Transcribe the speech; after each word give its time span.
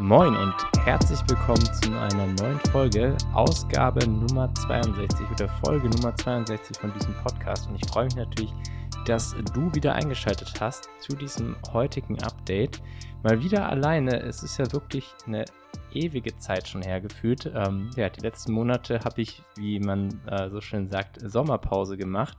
Moin 0.00 0.36
und 0.36 0.54
herzlich 0.84 1.18
willkommen 1.28 1.64
zu 1.82 1.90
einer 1.90 2.28
neuen 2.40 2.60
Folge, 2.70 3.16
Ausgabe 3.34 4.08
Nummer 4.08 4.48
62 4.54 5.28
oder 5.28 5.48
Folge 5.64 5.88
Nummer 5.88 6.14
62 6.14 6.78
von 6.78 6.92
diesem 6.94 7.14
Podcast. 7.16 7.68
Und 7.68 7.74
ich 7.74 7.90
freue 7.90 8.04
mich 8.04 8.14
natürlich, 8.14 8.54
dass 9.06 9.34
du 9.54 9.74
wieder 9.74 9.96
eingeschaltet 9.96 10.52
hast 10.60 10.88
zu 11.00 11.16
diesem 11.16 11.56
heutigen 11.72 12.22
Update. 12.22 12.80
Mal 13.24 13.42
wieder 13.42 13.68
alleine. 13.68 14.20
Es 14.22 14.44
ist 14.44 14.56
ja 14.58 14.72
wirklich 14.72 15.12
eine 15.26 15.44
ewige 15.92 16.36
Zeit 16.36 16.68
schon 16.68 16.82
hergeführt. 16.82 17.50
Ähm, 17.52 17.90
ja, 17.96 18.08
die 18.08 18.20
letzten 18.20 18.52
Monate 18.52 19.00
habe 19.00 19.20
ich, 19.20 19.42
wie 19.56 19.80
man 19.80 20.20
äh, 20.26 20.48
so 20.48 20.60
schön 20.60 20.88
sagt, 20.88 21.18
Sommerpause 21.28 21.96
gemacht. 21.96 22.38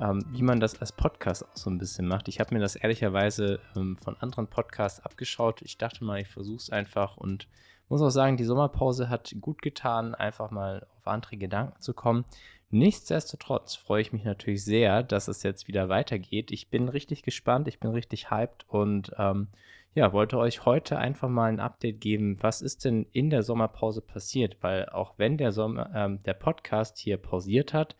Ähm, 0.00 0.24
wie 0.30 0.42
man 0.42 0.60
das 0.60 0.80
als 0.80 0.92
Podcast 0.92 1.44
auch 1.44 1.56
so 1.56 1.70
ein 1.70 1.78
bisschen 1.78 2.06
macht. 2.06 2.28
Ich 2.28 2.38
habe 2.38 2.54
mir 2.54 2.60
das 2.60 2.76
ehrlicherweise 2.76 3.58
ähm, 3.74 3.96
von 3.96 4.16
anderen 4.20 4.46
Podcasts 4.46 5.00
abgeschaut. 5.00 5.60
Ich 5.62 5.76
dachte 5.76 6.04
mal, 6.04 6.20
ich 6.20 6.28
versuche 6.28 6.58
es 6.58 6.70
einfach 6.70 7.16
und 7.16 7.48
muss 7.88 8.02
auch 8.02 8.10
sagen, 8.10 8.36
die 8.36 8.44
Sommerpause 8.44 9.08
hat 9.08 9.34
gut 9.40 9.62
getan, 9.62 10.14
einfach 10.14 10.50
mal 10.50 10.86
auf 10.98 11.06
andere 11.08 11.36
Gedanken 11.36 11.80
zu 11.80 11.94
kommen. 11.94 12.24
Nichtsdestotrotz 12.70 13.76
freue 13.76 14.02
ich 14.02 14.12
mich 14.12 14.24
natürlich 14.24 14.62
sehr, 14.62 15.02
dass 15.02 15.26
es 15.26 15.42
jetzt 15.42 15.68
wieder 15.68 15.88
weitergeht. 15.88 16.50
Ich 16.50 16.68
bin 16.68 16.88
richtig 16.88 17.22
gespannt, 17.22 17.66
ich 17.66 17.80
bin 17.80 17.90
richtig 17.90 18.30
hyped 18.30 18.66
und 18.68 19.12
ähm, 19.16 19.48
ja, 19.94 20.12
wollte 20.12 20.38
euch 20.38 20.66
heute 20.66 20.98
einfach 20.98 21.30
mal 21.30 21.50
ein 21.50 21.60
Update 21.60 22.00
geben. 22.00 22.36
Was 22.42 22.60
ist 22.60 22.84
denn 22.84 23.06
in 23.12 23.30
der 23.30 23.42
Sommerpause 23.42 24.02
passiert? 24.02 24.58
Weil 24.60 24.88
auch 24.90 25.14
wenn 25.16 25.38
der, 25.38 25.50
Sommer, 25.50 25.90
ähm, 25.94 26.22
der 26.24 26.34
Podcast 26.34 26.98
hier 26.98 27.16
pausiert 27.16 27.72
hat, 27.72 27.96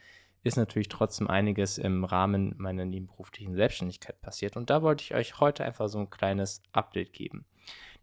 ist 0.48 0.56
natürlich 0.56 0.88
trotzdem 0.88 1.28
einiges 1.28 1.78
im 1.78 2.04
Rahmen 2.04 2.54
meiner 2.58 2.84
nebenberuflichen 2.84 3.54
Selbstständigkeit 3.54 4.20
passiert. 4.20 4.56
Und 4.56 4.70
da 4.70 4.82
wollte 4.82 5.04
ich 5.04 5.14
euch 5.14 5.40
heute 5.40 5.64
einfach 5.64 5.88
so 5.88 5.98
ein 5.98 6.10
kleines 6.10 6.62
Update 6.72 7.12
geben. 7.12 7.44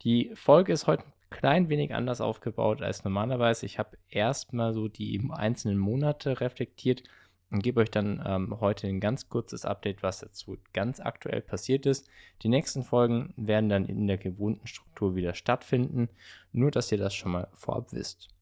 Die 0.04 0.32
Folge 0.36 0.72
ist 0.72 0.88
heute 0.88 1.04
ein 1.04 1.14
klein 1.30 1.70
wenig 1.70 1.94
anders 1.94 2.22
aufgebaut 2.22 2.82
als 2.82 3.04
normalerweise. 3.04 3.66
Ich 3.66 3.80
habe 3.80 3.98
erstmal 4.10 4.74
so 4.74 4.88
die 4.88 5.22
einzelnen 5.32 5.78
Monate 5.78 6.40
reflektiert 6.40 7.04
und 7.52 7.64
gebe 7.64 7.82
euch 7.82 7.92
dann 7.92 8.24
ähm, 8.26 8.59
heute 8.59 8.88
ein 8.88 9.00
ganz 9.00 9.30
kurzes 9.30 9.66
Update, 9.66 10.04
was 10.04 10.20
dazu 10.20 10.58
ganz 10.74 11.00
aktuell 11.00 11.42
passiert 11.42 11.86
ist. 11.86 12.09
Die 12.42 12.50
nächsten 12.50 12.84
Folgen 12.84 13.34
werden 13.38 13.70
dann 13.70 13.86
in 13.86 14.08
der 14.08 14.18
gewohnten 14.18 14.68
Struktur 14.68 15.16
wieder 15.16 15.34
stattfinden, 15.34 16.09
nur 16.52 16.72
dass 16.72 16.92
ihr 16.92 16.98
das 16.98 17.14
schon 17.14 17.32
mal 17.32 17.48
vorab 17.54 17.94
wisst. 17.94 18.34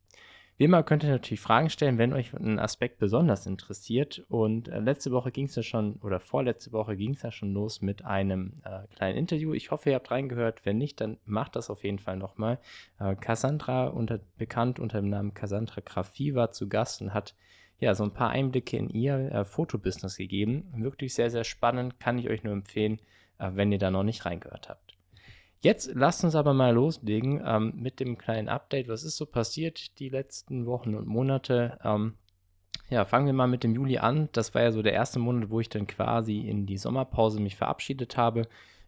Wie 0.64 0.68
immer 0.68 0.82
könnt 0.82 1.04
ihr 1.04 1.10
natürlich 1.10 1.42
Fragen 1.42 1.70
stellen, 1.70 1.98
wenn 1.98 2.14
euch 2.14 2.32
ein 2.34 2.58
Aspekt 2.58 2.98
besonders 2.98 3.46
interessiert. 3.46 4.24
Und 4.30 4.70
äh, 4.70 4.80
letzte 4.80 5.12
Woche 5.12 5.30
ging 5.30 5.48
es 5.48 5.58
ja 5.58 5.62
schon, 5.62 5.96
oder 5.96 6.22
vorletzte 6.22 6.72
Woche 6.72 6.96
ging 6.96 7.16
es 7.16 7.22
ja 7.22 7.34
schon 7.34 7.52
los 7.52 7.82
mit 7.82 8.06
einem 8.06 8.62
äh, 8.64 8.88
kleinen 8.96 9.18
Interview. 9.18 9.54
Ich 9.54 9.72
hoffe, 9.72 9.90
ihr 9.90 9.96
habt 9.96 10.10
reingehört. 10.10 10.66
Wenn 10.66 10.78
nicht, 10.78 11.02
dann 11.02 11.18
macht 11.26 11.58
das 11.58 11.70
auf 11.70 11.84
jeden 11.84 12.00
Fall 12.00 12.16
nochmal. 12.16 12.60
Äh, 12.98 13.16
Cassandra, 13.16 13.88
unter, 13.88 14.22
bekannt 14.38 14.80
unter 14.80 15.02
dem 15.02 15.10
Namen 15.10 15.34
Cassandra 15.34 15.82
Grafie, 15.84 16.34
war 16.34 16.54
zu 16.54 16.70
Gast 16.70 17.02
und 17.02 17.14
hat 17.14 17.36
ja 17.80 17.94
so 17.94 18.06
ein 18.06 18.14
paar 18.14 18.30
Einblicke 18.30 18.78
in 18.78 18.90
ihr 18.90 19.18
äh, 19.34 19.44
Fotobusiness 19.44 20.16
gegeben. 20.16 20.72
Wirklich 20.78 21.14
sehr, 21.14 21.30
sehr 21.30 21.44
spannend. 21.44 22.00
Kann 22.00 22.18
ich 22.18 22.30
euch 22.30 22.42
nur 22.46 22.54
empfehlen, 22.54 23.02
äh, 23.38 23.50
wenn 23.54 23.74
ihr 23.74 23.80
da 23.80 23.92
noch 23.92 24.04
nicht 24.04 24.26
reingehört 24.26 24.70
habt. 24.70 24.83
Jetzt 25.64 25.92
lasst 25.94 26.26
uns 26.26 26.36
aber 26.36 26.54
mal 26.54 26.74
loslegen 26.74 27.42
ähm, 27.46 27.72
mit 27.78 28.02
dem 28.02 28.18
kleinen 28.18 28.50
Update. 28.50 28.90
Was 28.90 29.06
ist 29.06 29.16
so 29.16 29.26
passiert 29.26 29.98
die 29.98 30.10
letzten 30.10 30.66
Wochen 30.66 30.94
und 30.94 31.08
Monate? 31.08 31.80
Ähm, 31.86 32.16
ja, 32.90 33.06
fangen 33.06 33.28
wir 33.28 33.34
mal 33.34 33.48
mit 33.48 33.64
dem 33.64 33.74
Juli 33.74 33.98
an. 33.98 34.28
Das 34.34 34.54
war 34.54 34.62
ja 34.62 34.74
so 34.74 34.82
der 34.82 34.92
erste 34.92 35.20
Monat, 35.20 35.50
wo 35.50 35.62
ich 35.62 35.70
dann 35.70 35.88
quasi 35.88 36.42
in 36.42 36.66
die 36.66 36.78
Sommerpause 36.78 37.40
mich 37.40 37.56
verabschiedet 37.56 38.18
habe. 38.18 38.46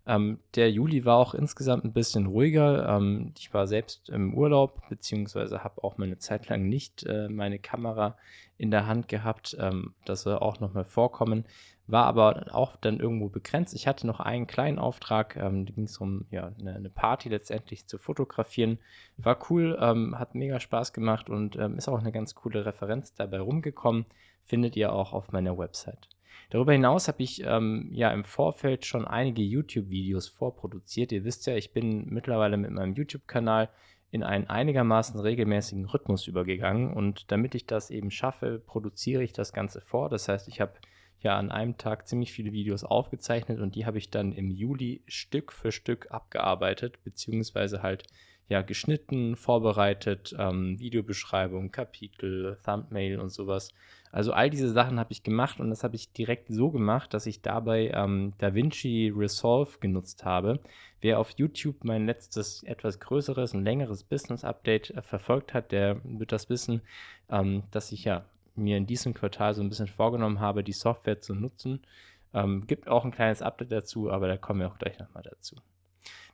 Ähm, 0.07 0.39
der 0.55 0.71
Juli 0.71 1.05
war 1.05 1.17
auch 1.17 1.33
insgesamt 1.33 1.83
ein 1.83 1.93
bisschen 1.93 2.27
ruhiger. 2.27 2.87
Ähm, 2.87 3.33
ich 3.37 3.53
war 3.53 3.67
selbst 3.67 4.09
im 4.09 4.33
Urlaub, 4.33 4.81
beziehungsweise 4.89 5.63
habe 5.63 5.83
auch 5.83 5.97
mal 5.97 6.05
eine 6.05 6.19
Zeit 6.19 6.47
lang 6.49 6.69
nicht 6.69 7.03
äh, 7.03 7.27
meine 7.29 7.59
Kamera 7.59 8.17
in 8.57 8.71
der 8.71 8.85
Hand 8.87 9.07
gehabt. 9.07 9.57
Ähm, 9.59 9.93
das 10.05 10.21
soll 10.21 10.35
auch 10.35 10.59
nochmal 10.59 10.85
vorkommen 10.85 11.45
war 11.87 12.05
aber 12.05 12.45
auch 12.51 12.75
dann 12.77 12.99
irgendwo 12.99 13.29
begrenzt. 13.29 13.73
Ich 13.73 13.87
hatte 13.87 14.07
noch 14.07 14.19
einen 14.19 14.47
kleinen 14.47 14.79
Auftrag, 14.79 15.35
ähm, 15.35 15.65
da 15.65 15.73
ging 15.73 15.85
es 15.85 15.97
um 15.99 16.25
ja, 16.31 16.51
eine, 16.59 16.75
eine, 16.75 16.89
Party 16.89 17.29
letztendlich 17.29 17.87
zu 17.87 17.97
fotografieren. 17.97 18.79
War 19.17 19.37
cool, 19.49 19.77
ähm, 19.79 20.17
hat 20.17 20.35
mega 20.35 20.59
Spaß 20.59 20.93
gemacht 20.93 21.29
und 21.29 21.55
ähm, 21.57 21.77
ist 21.77 21.87
auch 21.87 21.99
eine 21.99 22.11
ganz 22.11 22.35
coole 22.35 22.65
Referenz 22.65 23.13
dabei 23.13 23.39
rumgekommen. 23.39 24.05
Findet 24.43 24.75
ihr 24.75 24.93
auch 24.93 25.13
auf 25.13 25.31
meiner 25.31 25.57
Website. 25.57 26.09
Darüber 26.49 26.73
hinaus 26.73 27.07
habe 27.07 27.23
ich 27.23 27.43
ähm, 27.43 27.89
ja 27.91 28.11
im 28.11 28.23
Vorfeld 28.23 28.85
schon 28.85 29.05
einige 29.05 29.41
YouTube-Videos 29.41 30.27
vorproduziert. 30.27 31.11
Ihr 31.11 31.23
wisst 31.23 31.45
ja, 31.47 31.55
ich 31.55 31.73
bin 31.73 32.05
mittlerweile 32.09 32.57
mit 32.57 32.71
meinem 32.71 32.93
YouTube-Kanal 32.93 33.69
in 34.11 34.23
einen 34.23 34.47
einigermaßen 34.47 35.19
regelmäßigen 35.19 35.85
Rhythmus 35.85 36.27
übergegangen 36.27 36.93
und 36.93 37.31
damit 37.31 37.53
ich 37.55 37.65
das 37.65 37.89
eben 37.89 38.11
schaffe, 38.11 38.61
produziere 38.65 39.23
ich 39.23 39.33
das 39.33 39.51
Ganze 39.51 39.81
vor. 39.81 40.09
Das 40.09 40.29
heißt, 40.29 40.47
ich 40.47 40.61
habe 40.61 40.73
ja 41.19 41.37
an 41.37 41.51
einem 41.51 41.77
Tag 41.77 42.07
ziemlich 42.07 42.31
viele 42.31 42.53
Videos 42.53 42.83
aufgezeichnet 42.83 43.59
und 43.59 43.75
die 43.75 43.85
habe 43.85 43.97
ich 43.97 44.11
dann 44.11 44.31
im 44.31 44.51
Juli 44.51 45.03
Stück 45.07 45.51
für 45.51 45.71
Stück 45.71 46.11
abgearbeitet, 46.11 47.03
beziehungsweise 47.03 47.81
halt 47.81 48.03
ja 48.47 48.61
geschnitten, 48.61 49.35
vorbereitet, 49.35 50.35
ähm, 50.37 50.79
Videobeschreibung, 50.79 51.71
Kapitel, 51.71 52.57
Thumbnail 52.63 53.19
und 53.19 53.29
sowas. 53.29 53.73
Also 54.11 54.31
all 54.31 54.49
diese 54.49 54.69
Sachen 54.69 54.99
habe 54.99 55.11
ich 55.11 55.23
gemacht 55.23 55.59
und 55.59 55.69
das 55.69 55.83
habe 55.83 55.95
ich 55.95 56.13
direkt 56.13 56.47
so 56.47 56.69
gemacht, 56.71 57.13
dass 57.13 57.25
ich 57.25 57.41
dabei 57.41 57.91
ähm, 57.93 58.33
DaVinci 58.37 59.11
Resolve 59.15 59.79
genutzt 59.79 60.23
habe. 60.23 60.59
Wer 61.01 61.19
auf 61.19 61.31
YouTube 61.31 61.83
mein 61.83 62.05
letztes 62.05 62.63
etwas 62.63 62.99
größeres 62.99 63.53
und 63.53 63.63
längeres 63.63 64.03
Business-Update 64.03 64.91
äh, 64.91 65.01
verfolgt 65.01 65.53
hat, 65.53 65.71
der 65.71 65.99
wird 66.03 66.31
das 66.31 66.49
wissen, 66.49 66.81
ähm, 67.29 67.63
dass 67.71 67.91
ich 67.91 68.05
ja 68.05 68.25
mir 68.55 68.77
in 68.77 68.87
diesem 68.87 69.13
Quartal 69.13 69.53
so 69.53 69.61
ein 69.61 69.69
bisschen 69.69 69.87
vorgenommen 69.87 70.39
habe, 70.39 70.63
die 70.63 70.71
Software 70.71 71.19
zu 71.19 71.35
nutzen. 71.35 71.81
Ähm, 72.33 72.65
gibt 72.67 72.87
auch 72.87 73.05
ein 73.05 73.11
kleines 73.11 73.41
Update 73.41 73.71
dazu, 73.71 74.09
aber 74.09 74.27
da 74.27 74.37
kommen 74.37 74.61
wir 74.61 74.67
auch 74.67 74.77
gleich 74.77 74.97
nochmal 74.99 75.23
dazu. 75.23 75.57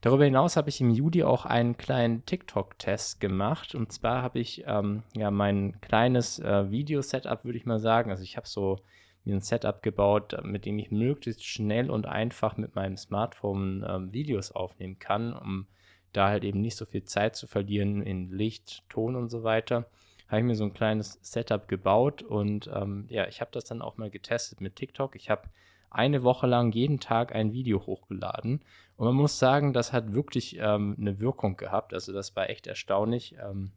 Darüber 0.02 0.26
hinaus 0.26 0.58
habe 0.58 0.70
ich 0.70 0.82
im 0.82 0.90
Juli 0.90 1.24
auch 1.24 1.46
einen 1.46 1.78
kleinen 1.78 2.26
TikTok-Test 2.26 3.20
gemacht. 3.20 3.76
Und 3.76 3.92
zwar 3.92 4.22
habe 4.24 4.40
ich 4.40 4.64
ähm, 4.66 5.04
ja 5.16 5.32
mein 5.32 5.80
kleines 5.82 6.40
äh, 6.40 6.72
Video-Setup, 6.72 7.46
würde 7.46 7.58
ich 7.58 7.66
mal 7.66 7.80
sagen. 7.80 8.10
Also 8.10 8.24
ich 8.24 8.38
habe 8.38 8.48
so 8.48 8.80
mir 9.24 9.36
ein 9.36 9.42
Setup 9.42 9.84
gebaut, 9.84 10.36
mit 10.44 10.66
dem 10.66 10.80
ich 10.80 10.90
möglichst 10.90 11.46
schnell 11.46 11.92
und 11.92 12.08
einfach 12.08 12.58
mit 12.58 12.76
meinem 12.76 12.98
Smartphone 12.98 13.86
ähm, 13.88 14.12
Videos 14.12 14.52
aufnehmen 14.52 14.98
kann, 14.98 15.34
um 15.34 15.68
da 16.14 16.30
halt 16.30 16.44
eben 16.44 16.62
nicht 16.62 16.76
so 16.76 16.86
viel 16.86 17.04
Zeit 17.04 17.36
zu 17.36 17.46
verlieren 17.46 18.02
in 18.02 18.32
Licht, 18.32 18.84
Ton 18.90 19.16
und 19.16 19.30
so 19.30 19.44
weiter 19.44 19.86
habe 20.32 20.40
ich 20.40 20.46
mir 20.46 20.56
so 20.56 20.64
ein 20.64 20.74
kleines 20.74 21.20
Setup 21.22 21.68
gebaut 21.68 22.24
und 22.24 22.70
ähm, 22.74 23.06
ja, 23.10 23.28
ich 23.28 23.42
habe 23.42 23.52
das 23.52 23.66
dann 23.66 23.82
auch 23.82 23.98
mal 23.98 24.10
getestet 24.10 24.62
mit 24.62 24.78
TikTok. 24.78 25.18
Ich 25.18 25.30
habe 25.30 25.50
eine 25.92 26.24
Woche 26.24 26.48
lang 26.48 26.72
jeden 26.72 27.00
Tag 27.00 27.36
ein 27.36 27.54
Video 27.54 27.86
hochgeladen 27.86 28.62
und 29.02 29.08
man 29.08 29.16
muss 29.16 29.40
sagen, 29.40 29.74
das 29.74 29.94
hat 29.94 30.14
wirklich 30.14 30.58
ähm, 30.60 30.96
eine 31.00 31.20
Wirkung 31.20 31.58
gehabt. 31.58 31.92
Also 31.92 32.14
das 32.14 32.36
war 32.36 32.52
echt 32.52 32.68
erstaunlich. 32.68 33.36
Ähm, 33.44 33.72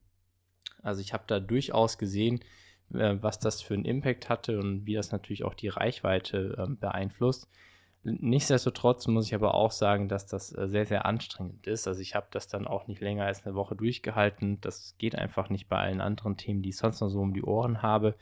also 0.82 1.00
ich 1.00 1.14
habe 1.14 1.24
da 1.26 1.40
durchaus 1.40 1.96
gesehen, 1.96 2.40
äh, 2.92 3.16
was 3.22 3.38
das 3.38 3.62
für 3.62 3.72
einen 3.72 3.86
Impact 3.86 4.28
hatte 4.28 4.58
und 4.58 4.84
wie 4.84 4.92
das 4.92 5.12
natürlich 5.12 5.44
auch 5.44 5.54
die 5.54 5.68
Reichweite 5.68 6.56
äh, 6.58 6.74
beeinflusst. 6.74 7.48
Nichtsdestotrotz 8.02 9.06
muss 9.06 9.26
ich 9.26 9.34
aber 9.34 9.54
auch 9.54 9.70
sagen, 9.70 10.10
dass 10.10 10.26
das 10.26 10.54
äh, 10.54 10.68
sehr, 10.68 10.84
sehr 10.84 11.06
anstrengend 11.06 11.66
ist. 11.66 11.88
Also 11.88 12.02
ich 12.02 12.14
habe 12.14 12.26
das 12.30 12.46
dann 12.46 12.66
auch 12.66 12.86
nicht 12.86 13.00
länger 13.00 13.24
als 13.24 13.46
eine 13.46 13.54
Woche 13.54 13.76
durchgehalten. 13.76 14.60
Das 14.60 14.94
geht 14.98 15.14
einfach 15.14 15.48
nicht 15.48 15.70
bei 15.70 15.78
allen 15.78 16.02
anderen 16.02 16.36
Themen, 16.36 16.60
die 16.60 16.68
ich 16.68 16.76
sonst 16.76 17.00
noch 17.00 17.08
so 17.08 17.20
um 17.20 17.32
die 17.32 17.44
Ohren 17.44 17.80
habe, 17.80 18.14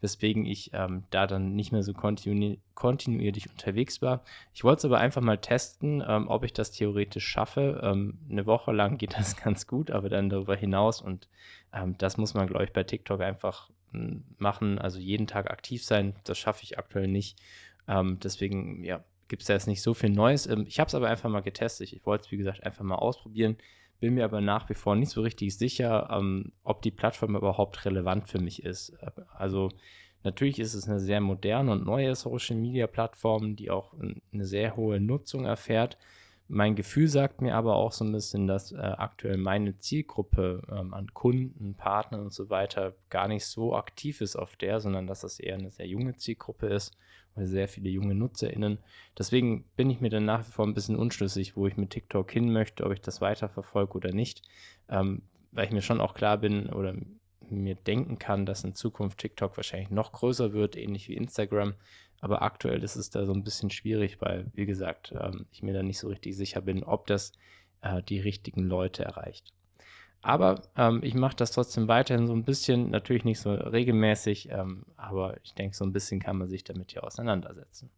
weswegen 0.00 0.46
ich 0.46 0.70
ähm, 0.72 1.04
da 1.10 1.26
dann 1.26 1.54
nicht 1.54 1.72
mehr 1.72 1.82
so 1.82 1.92
kontinu 1.92 2.56
kontinuierlich 2.74 3.50
unterwegs 3.50 4.00
war. 4.00 4.22
Ich 4.54 4.62
wollte 4.62 4.78
es 4.78 4.84
aber 4.84 4.98
einfach 4.98 5.20
mal 5.20 5.38
testen, 5.38 6.02
ähm, 6.06 6.28
ob 6.28 6.44
ich 6.44 6.52
das 6.52 6.70
theoretisch 6.70 7.26
schaffe. 7.26 7.80
Ähm, 7.82 8.18
eine 8.30 8.46
Woche 8.46 8.72
lang 8.72 8.98
geht 8.98 9.18
das 9.18 9.36
ganz 9.42 9.66
gut, 9.66 9.90
aber 9.90 10.08
dann 10.08 10.30
darüber 10.30 10.56
hinaus 10.56 11.00
und 11.02 11.28
ähm, 11.72 11.96
das 11.98 12.16
muss 12.16 12.34
man, 12.34 12.46
glaube 12.46 12.64
ich, 12.64 12.72
bei 12.72 12.84
TikTok 12.84 13.20
einfach 13.20 13.70
hm, 13.92 14.24
machen. 14.38 14.78
Also 14.78 14.98
jeden 14.98 15.26
Tag 15.26 15.50
aktiv 15.50 15.84
sein, 15.84 16.14
das 16.24 16.38
schaffe 16.38 16.62
ich 16.62 16.78
aktuell 16.78 17.08
nicht. 17.08 17.38
Ähm, 17.88 18.18
deswegen, 18.22 18.84
ja, 18.84 19.02
gibt 19.28 19.42
es 19.42 19.48
da 19.48 19.54
jetzt 19.54 19.66
nicht 19.66 19.82
so 19.82 19.94
viel 19.94 20.10
Neues. 20.10 20.46
Ähm, 20.46 20.64
ich 20.66 20.80
habe 20.80 20.88
es 20.88 20.94
aber 20.94 21.08
einfach 21.08 21.30
mal 21.30 21.40
getestet. 21.40 21.92
Ich 21.92 22.04
wollte 22.04 22.26
es, 22.26 22.30
wie 22.30 22.36
gesagt, 22.36 22.64
einfach 22.64 22.84
mal 22.84 22.96
ausprobieren. 22.96 23.56
Bin 24.00 24.14
mir 24.14 24.24
aber 24.24 24.40
nach 24.40 24.68
wie 24.68 24.74
vor 24.74 24.94
nicht 24.94 25.10
so 25.10 25.22
richtig 25.22 25.56
sicher, 25.56 26.08
ähm, 26.12 26.52
ob 26.62 26.82
die 26.82 26.90
Plattform 26.90 27.34
überhaupt 27.34 27.84
relevant 27.84 28.28
für 28.28 28.38
mich 28.38 28.62
ist. 28.62 28.96
Also 29.34 29.70
natürlich 30.22 30.60
ist 30.60 30.74
es 30.74 30.88
eine 30.88 31.00
sehr 31.00 31.20
moderne 31.20 31.72
und 31.72 31.84
neue 31.84 32.14
Social-Media-Plattform, 32.14 33.56
die 33.56 33.70
auch 33.70 33.94
eine 34.32 34.44
sehr 34.44 34.76
hohe 34.76 35.00
Nutzung 35.00 35.44
erfährt. 35.44 35.98
Mein 36.50 36.76
Gefühl 36.76 37.08
sagt 37.08 37.42
mir 37.42 37.54
aber 37.54 37.76
auch 37.76 37.92
so 37.92 38.06
ein 38.06 38.12
bisschen, 38.12 38.46
dass 38.46 38.72
äh, 38.72 38.76
aktuell 38.76 39.36
meine 39.36 39.78
Zielgruppe 39.78 40.62
ähm, 40.70 40.94
an 40.94 41.12
Kunden, 41.12 41.74
Partnern 41.74 42.22
und 42.22 42.32
so 42.32 42.48
weiter 42.48 42.94
gar 43.10 43.28
nicht 43.28 43.44
so 43.44 43.76
aktiv 43.76 44.22
ist 44.22 44.34
auf 44.34 44.56
der, 44.56 44.80
sondern 44.80 45.06
dass 45.06 45.20
das 45.20 45.40
eher 45.40 45.56
eine 45.56 45.70
sehr 45.70 45.86
junge 45.86 46.16
Zielgruppe 46.16 46.68
ist 46.68 46.96
oder 47.36 47.46
sehr 47.46 47.68
viele 47.68 47.90
junge 47.90 48.14
NutzerInnen. 48.14 48.78
Deswegen 49.18 49.64
bin 49.76 49.90
ich 49.90 50.00
mir 50.00 50.08
dann 50.08 50.24
nach 50.24 50.46
wie 50.46 50.50
vor 50.50 50.66
ein 50.66 50.72
bisschen 50.72 50.96
unschlüssig, 50.96 51.54
wo 51.54 51.66
ich 51.66 51.76
mit 51.76 51.90
TikTok 51.90 52.30
hin 52.30 52.50
möchte, 52.50 52.84
ob 52.86 52.92
ich 52.92 53.02
das 53.02 53.20
weiterverfolge 53.20 53.92
oder 53.92 54.12
nicht, 54.12 54.40
ähm, 54.88 55.20
weil 55.52 55.66
ich 55.66 55.72
mir 55.72 55.82
schon 55.82 56.00
auch 56.00 56.14
klar 56.14 56.38
bin 56.38 56.70
oder 56.70 56.94
mir 57.50 57.74
denken 57.74 58.18
kann, 58.18 58.46
dass 58.46 58.64
in 58.64 58.74
Zukunft 58.74 59.18
TikTok 59.18 59.56
wahrscheinlich 59.56 59.90
noch 59.90 60.12
größer 60.12 60.52
wird, 60.52 60.76
ähnlich 60.76 61.08
wie 61.08 61.16
Instagram. 61.16 61.74
Aber 62.20 62.42
aktuell 62.42 62.82
ist 62.82 62.96
es 62.96 63.10
da 63.10 63.24
so 63.24 63.32
ein 63.32 63.44
bisschen 63.44 63.70
schwierig, 63.70 64.20
weil, 64.20 64.46
wie 64.52 64.66
gesagt, 64.66 65.14
ähm, 65.18 65.46
ich 65.52 65.62
mir 65.62 65.72
da 65.72 65.82
nicht 65.82 65.98
so 65.98 66.08
richtig 66.08 66.36
sicher 66.36 66.60
bin, 66.60 66.82
ob 66.82 67.06
das 67.06 67.32
äh, 67.82 68.02
die 68.02 68.20
richtigen 68.20 68.62
Leute 68.62 69.04
erreicht. 69.04 69.52
Aber 70.20 70.62
ähm, 70.76 71.00
ich 71.04 71.14
mache 71.14 71.36
das 71.36 71.52
trotzdem 71.52 71.86
weiterhin 71.86 72.26
so 72.26 72.32
ein 72.32 72.44
bisschen, 72.44 72.90
natürlich 72.90 73.24
nicht 73.24 73.40
so 73.40 73.52
regelmäßig, 73.52 74.48
ähm, 74.50 74.84
aber 74.96 75.36
ich 75.44 75.54
denke, 75.54 75.76
so 75.76 75.84
ein 75.84 75.92
bisschen 75.92 76.18
kann 76.20 76.38
man 76.38 76.48
sich 76.48 76.64
damit 76.64 76.92
ja 76.92 77.02
auseinandersetzen 77.02 77.90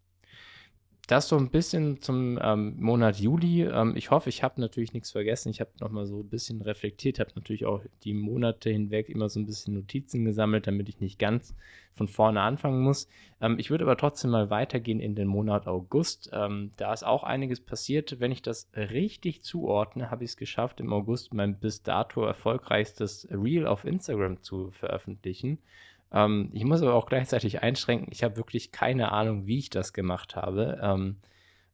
das 1.10 1.28
so 1.28 1.36
ein 1.36 1.50
bisschen 1.50 2.00
zum 2.00 2.38
ähm, 2.42 2.76
Monat 2.78 3.16
Juli. 3.16 3.64
Ähm, 3.64 3.96
ich 3.96 4.10
hoffe, 4.10 4.28
ich 4.28 4.42
habe 4.42 4.60
natürlich 4.60 4.92
nichts 4.92 5.10
vergessen. 5.10 5.50
Ich 5.50 5.60
habe 5.60 5.70
nochmal 5.80 6.06
so 6.06 6.20
ein 6.20 6.28
bisschen 6.28 6.62
reflektiert, 6.62 7.18
habe 7.18 7.32
natürlich 7.34 7.64
auch 7.64 7.80
die 8.04 8.14
Monate 8.14 8.70
hinweg 8.70 9.08
immer 9.08 9.28
so 9.28 9.40
ein 9.40 9.46
bisschen 9.46 9.74
Notizen 9.74 10.24
gesammelt, 10.24 10.66
damit 10.66 10.88
ich 10.88 11.00
nicht 11.00 11.18
ganz 11.18 11.54
von 11.94 12.06
vorne 12.06 12.40
anfangen 12.40 12.82
muss. 12.82 13.08
Ähm, 13.40 13.58
ich 13.58 13.70
würde 13.70 13.84
aber 13.84 13.96
trotzdem 13.96 14.30
mal 14.30 14.50
weitergehen 14.50 15.00
in 15.00 15.14
den 15.14 15.26
Monat 15.26 15.66
August. 15.66 16.30
Ähm, 16.32 16.70
da 16.76 16.92
ist 16.92 17.04
auch 17.04 17.24
einiges 17.24 17.60
passiert. 17.60 18.20
Wenn 18.20 18.32
ich 18.32 18.42
das 18.42 18.70
richtig 18.74 19.42
zuordne, 19.42 20.10
habe 20.10 20.24
ich 20.24 20.30
es 20.30 20.36
geschafft, 20.36 20.80
im 20.80 20.92
August 20.92 21.34
mein 21.34 21.58
bis 21.58 21.82
dato 21.82 22.24
erfolgreichstes 22.24 23.26
Reel 23.30 23.66
auf 23.66 23.84
Instagram 23.84 24.42
zu 24.42 24.70
veröffentlichen. 24.70 25.58
Ähm, 26.12 26.50
ich 26.52 26.64
muss 26.64 26.82
aber 26.82 26.94
auch 26.94 27.06
gleichzeitig 27.06 27.62
einschränken, 27.62 28.08
ich 28.10 28.22
habe 28.24 28.36
wirklich 28.36 28.72
keine 28.72 29.12
Ahnung, 29.12 29.46
wie 29.46 29.58
ich 29.58 29.70
das 29.70 29.92
gemacht 29.92 30.36
habe. 30.36 30.78
Ähm, 30.82 31.16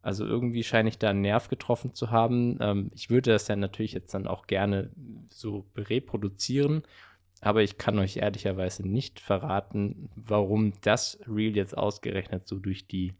also 0.02 0.24
irgendwie 0.24 0.62
scheine 0.62 0.88
ich 0.88 0.98
da 0.98 1.10
einen 1.10 1.22
Nerv 1.22 1.48
getroffen 1.48 1.92
zu 1.94 2.10
haben. 2.10 2.58
Ähm, 2.60 2.90
ich 2.94 3.10
würde 3.10 3.32
das 3.32 3.48
ja 3.48 3.56
natürlich 3.56 3.92
jetzt 3.92 4.14
dann 4.14 4.26
auch 4.26 4.46
gerne 4.46 4.90
so 5.30 5.66
reproduzieren, 5.76 6.82
aber 7.40 7.62
ich 7.62 7.76
kann 7.78 7.98
euch 7.98 8.18
ehrlicherweise 8.18 8.86
nicht 8.86 9.20
verraten, 9.20 10.08
warum 10.14 10.74
das 10.82 11.18
Reel 11.26 11.56
jetzt 11.56 11.76
ausgerechnet 11.76 12.46
so 12.46 12.58
durch 12.58 12.86
die, 12.86 13.14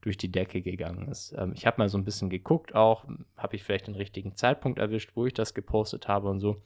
durch 0.00 0.16
die 0.16 0.32
Decke 0.32 0.60
gegangen 0.60 1.08
ist. 1.08 1.34
Ähm, 1.38 1.52
ich 1.54 1.66
habe 1.66 1.78
mal 1.78 1.88
so 1.88 1.98
ein 1.98 2.04
bisschen 2.04 2.30
geguckt 2.30 2.74
auch, 2.74 3.04
habe 3.36 3.56
ich 3.56 3.62
vielleicht 3.62 3.86
den 3.86 3.94
richtigen 3.94 4.34
Zeitpunkt 4.34 4.78
erwischt, 4.78 5.12
wo 5.14 5.26
ich 5.26 5.34
das 5.34 5.54
gepostet 5.54 6.08
habe 6.08 6.28
und 6.28 6.40
so. 6.40 6.56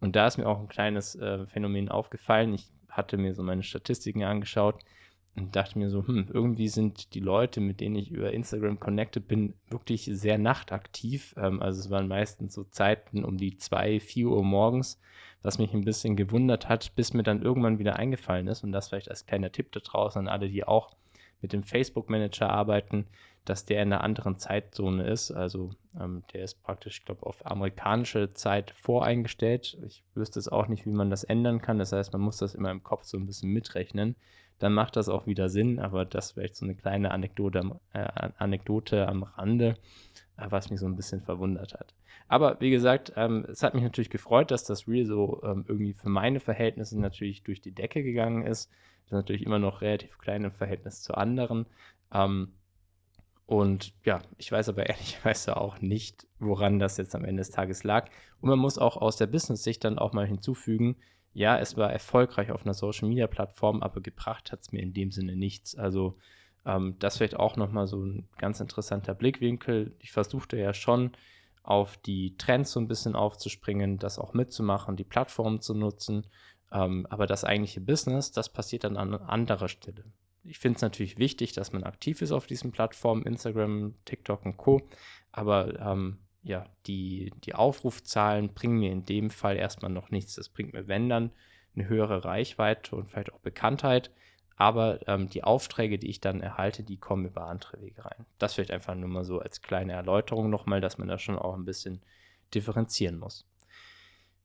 Und 0.00 0.14
da 0.14 0.28
ist 0.28 0.38
mir 0.38 0.46
auch 0.46 0.60
ein 0.60 0.68
kleines 0.68 1.16
äh, 1.16 1.44
Phänomen 1.46 1.88
aufgefallen. 1.88 2.54
Ich 2.54 2.70
hatte 2.88 3.16
mir 3.16 3.34
so 3.34 3.42
meine 3.42 3.62
Statistiken 3.62 4.24
angeschaut 4.24 4.80
und 5.36 5.54
dachte 5.54 5.78
mir 5.78 5.88
so, 5.88 6.06
hm, 6.06 6.28
irgendwie 6.32 6.68
sind 6.68 7.14
die 7.14 7.20
Leute, 7.20 7.60
mit 7.60 7.80
denen 7.80 7.96
ich 7.96 8.10
über 8.10 8.32
Instagram 8.32 8.80
connected 8.80 9.28
bin, 9.28 9.54
wirklich 9.68 10.10
sehr 10.12 10.38
nachtaktiv. 10.38 11.34
Ähm, 11.36 11.62
also 11.62 11.80
es 11.80 11.90
waren 11.90 12.08
meistens 12.08 12.54
so 12.54 12.64
Zeiten 12.64 13.24
um 13.24 13.36
die 13.36 13.56
2, 13.56 14.00
4 14.00 14.28
Uhr 14.28 14.44
morgens, 14.44 15.00
was 15.42 15.58
mich 15.58 15.72
ein 15.72 15.84
bisschen 15.84 16.16
gewundert 16.16 16.68
hat, 16.68 16.94
bis 16.96 17.14
mir 17.14 17.22
dann 17.22 17.42
irgendwann 17.42 17.78
wieder 17.78 17.96
eingefallen 17.96 18.48
ist. 18.48 18.64
Und 18.64 18.72
das 18.72 18.88
vielleicht 18.88 19.10
als 19.10 19.26
kleiner 19.26 19.52
Tipp 19.52 19.72
da 19.72 19.80
draußen 19.80 20.20
an 20.20 20.28
alle, 20.28 20.48
die 20.48 20.66
auch 20.66 20.90
mit 21.40 21.52
dem 21.52 21.62
Facebook 21.62 22.10
Manager 22.10 22.50
arbeiten, 22.50 23.06
dass 23.44 23.64
der 23.64 23.82
in 23.82 23.92
einer 23.92 24.04
anderen 24.04 24.36
Zeitzone 24.36 25.04
ist. 25.04 25.30
Also 25.30 25.70
ähm, 25.98 26.22
der 26.32 26.44
ist 26.44 26.62
praktisch, 26.62 26.98
ich 26.98 27.04
glaube, 27.04 27.24
auf 27.24 27.46
amerikanische 27.46 28.32
Zeit 28.34 28.72
voreingestellt. 28.72 29.78
Ich 29.86 30.04
wüsste 30.14 30.38
es 30.38 30.48
auch 30.48 30.68
nicht, 30.68 30.84
wie 30.86 30.92
man 30.92 31.10
das 31.10 31.24
ändern 31.24 31.62
kann. 31.62 31.78
Das 31.78 31.92
heißt, 31.92 32.12
man 32.12 32.22
muss 32.22 32.38
das 32.38 32.54
immer 32.54 32.70
im 32.70 32.82
Kopf 32.82 33.04
so 33.04 33.16
ein 33.16 33.26
bisschen 33.26 33.50
mitrechnen. 33.50 34.16
Dann 34.58 34.74
macht 34.74 34.96
das 34.96 35.08
auch 35.08 35.26
wieder 35.26 35.48
Sinn, 35.48 35.78
aber 35.78 36.04
das 36.04 36.36
wäre 36.36 36.52
so 36.52 36.64
eine 36.64 36.74
kleine 36.74 37.12
Anekdote, 37.12 37.80
äh, 37.92 38.08
Anekdote 38.38 39.06
am 39.06 39.22
Rande, 39.22 39.76
äh, 40.36 40.46
was 40.50 40.70
mich 40.70 40.80
so 40.80 40.86
ein 40.86 40.96
bisschen 40.96 41.22
verwundert 41.22 41.74
hat. 41.74 41.94
Aber 42.26 42.60
wie 42.60 42.70
gesagt, 42.70 43.12
ähm, 43.16 43.46
es 43.48 43.62
hat 43.62 43.74
mich 43.74 43.84
natürlich 43.84 44.10
gefreut, 44.10 44.50
dass 44.50 44.64
das 44.64 44.86
Reel 44.86 45.06
so 45.06 45.40
ähm, 45.44 45.64
irgendwie 45.66 45.94
für 45.94 46.10
meine 46.10 46.40
Verhältnisse 46.40 47.00
natürlich 47.00 47.42
durch 47.42 47.60
die 47.60 47.72
Decke 47.72 48.02
gegangen 48.02 48.44
ist. 48.44 48.70
Ist 49.08 49.12
natürlich 49.12 49.46
immer 49.46 49.58
noch 49.58 49.80
relativ 49.80 50.18
klein 50.18 50.44
im 50.44 50.52
Verhältnis 50.52 51.00
zu 51.00 51.14
anderen. 51.14 51.64
Ähm, 52.12 52.52
und 53.46 53.94
ja, 54.04 54.20
ich 54.36 54.52
weiß 54.52 54.68
aber 54.68 54.86
ehrlicherweise 54.90 55.56
auch 55.56 55.80
nicht, 55.80 56.26
woran 56.38 56.78
das 56.78 56.98
jetzt 56.98 57.14
am 57.14 57.24
Ende 57.24 57.40
des 57.40 57.48
Tages 57.48 57.84
lag. 57.84 58.10
Und 58.42 58.50
man 58.50 58.58
muss 58.58 58.76
auch 58.76 58.98
aus 58.98 59.16
der 59.16 59.26
Business-Sicht 59.26 59.82
dann 59.82 59.98
auch 59.98 60.12
mal 60.12 60.26
hinzufügen, 60.26 60.96
ja, 61.32 61.58
es 61.58 61.78
war 61.78 61.90
erfolgreich 61.90 62.50
auf 62.50 62.66
einer 62.66 62.74
Social-Media-Plattform, 62.74 63.82
aber 63.82 64.02
gebracht 64.02 64.52
hat 64.52 64.60
es 64.60 64.72
mir 64.72 64.82
in 64.82 64.92
dem 64.92 65.10
Sinne 65.10 65.36
nichts. 65.36 65.74
Also 65.74 66.18
ähm, 66.66 66.96
das 66.98 67.16
vielleicht 67.16 67.36
auch 67.36 67.56
nochmal 67.56 67.86
so 67.86 68.04
ein 68.04 68.28
ganz 68.36 68.60
interessanter 68.60 69.14
Blickwinkel. 69.14 69.96
Ich 70.00 70.12
versuchte 70.12 70.58
ja 70.58 70.74
schon 70.74 71.12
auf 71.62 71.96
die 71.96 72.36
Trends 72.36 72.72
so 72.72 72.80
ein 72.80 72.88
bisschen 72.88 73.16
aufzuspringen, 73.16 73.98
das 73.98 74.18
auch 74.18 74.34
mitzumachen, 74.34 74.96
die 74.96 75.04
Plattform 75.04 75.62
zu 75.62 75.72
nutzen. 75.72 76.26
Ähm, 76.72 77.06
aber 77.10 77.26
das 77.26 77.44
eigentliche 77.44 77.80
Business, 77.80 78.30
das 78.32 78.52
passiert 78.52 78.84
dann 78.84 78.96
an 78.96 79.14
anderer 79.14 79.68
Stelle 79.68 80.04
ich 80.48 80.58
finde 80.58 80.76
es 80.76 80.82
natürlich 80.82 81.18
wichtig, 81.18 81.52
dass 81.52 81.72
man 81.72 81.84
aktiv 81.84 82.22
ist 82.22 82.32
auf 82.32 82.46
diesen 82.46 82.72
Plattformen, 82.72 83.22
Instagram, 83.22 83.94
TikTok 84.04 84.44
und 84.44 84.56
Co. 84.56 84.88
Aber 85.32 85.78
ähm, 85.80 86.18
ja, 86.42 86.66
die, 86.86 87.32
die 87.44 87.54
Aufrufzahlen 87.54 88.54
bringen 88.54 88.78
mir 88.78 88.90
in 88.90 89.04
dem 89.04 89.30
Fall 89.30 89.56
erstmal 89.56 89.90
noch 89.90 90.10
nichts. 90.10 90.34
Das 90.34 90.48
bringt 90.48 90.72
mir, 90.72 90.88
wenn 90.88 91.08
dann, 91.08 91.30
eine 91.76 91.88
höhere 91.88 92.24
Reichweite 92.24 92.96
und 92.96 93.10
vielleicht 93.10 93.32
auch 93.32 93.40
Bekanntheit. 93.40 94.10
Aber 94.56 95.06
ähm, 95.06 95.28
die 95.28 95.44
Aufträge, 95.44 95.98
die 95.98 96.08
ich 96.08 96.20
dann 96.20 96.40
erhalte, 96.40 96.82
die 96.82 96.96
kommen 96.96 97.26
über 97.26 97.46
andere 97.46 97.80
Wege 97.80 98.04
rein. 98.04 98.26
Das 98.38 98.54
vielleicht 98.54 98.72
einfach 98.72 98.96
nur 98.96 99.08
mal 99.08 99.24
so 99.24 99.38
als 99.38 99.62
kleine 99.62 99.92
Erläuterung 99.92 100.50
nochmal, 100.50 100.80
dass 100.80 100.98
man 100.98 101.06
da 101.06 101.18
schon 101.18 101.38
auch 101.38 101.54
ein 101.54 101.64
bisschen 101.64 102.02
differenzieren 102.52 103.18
muss. 103.18 103.46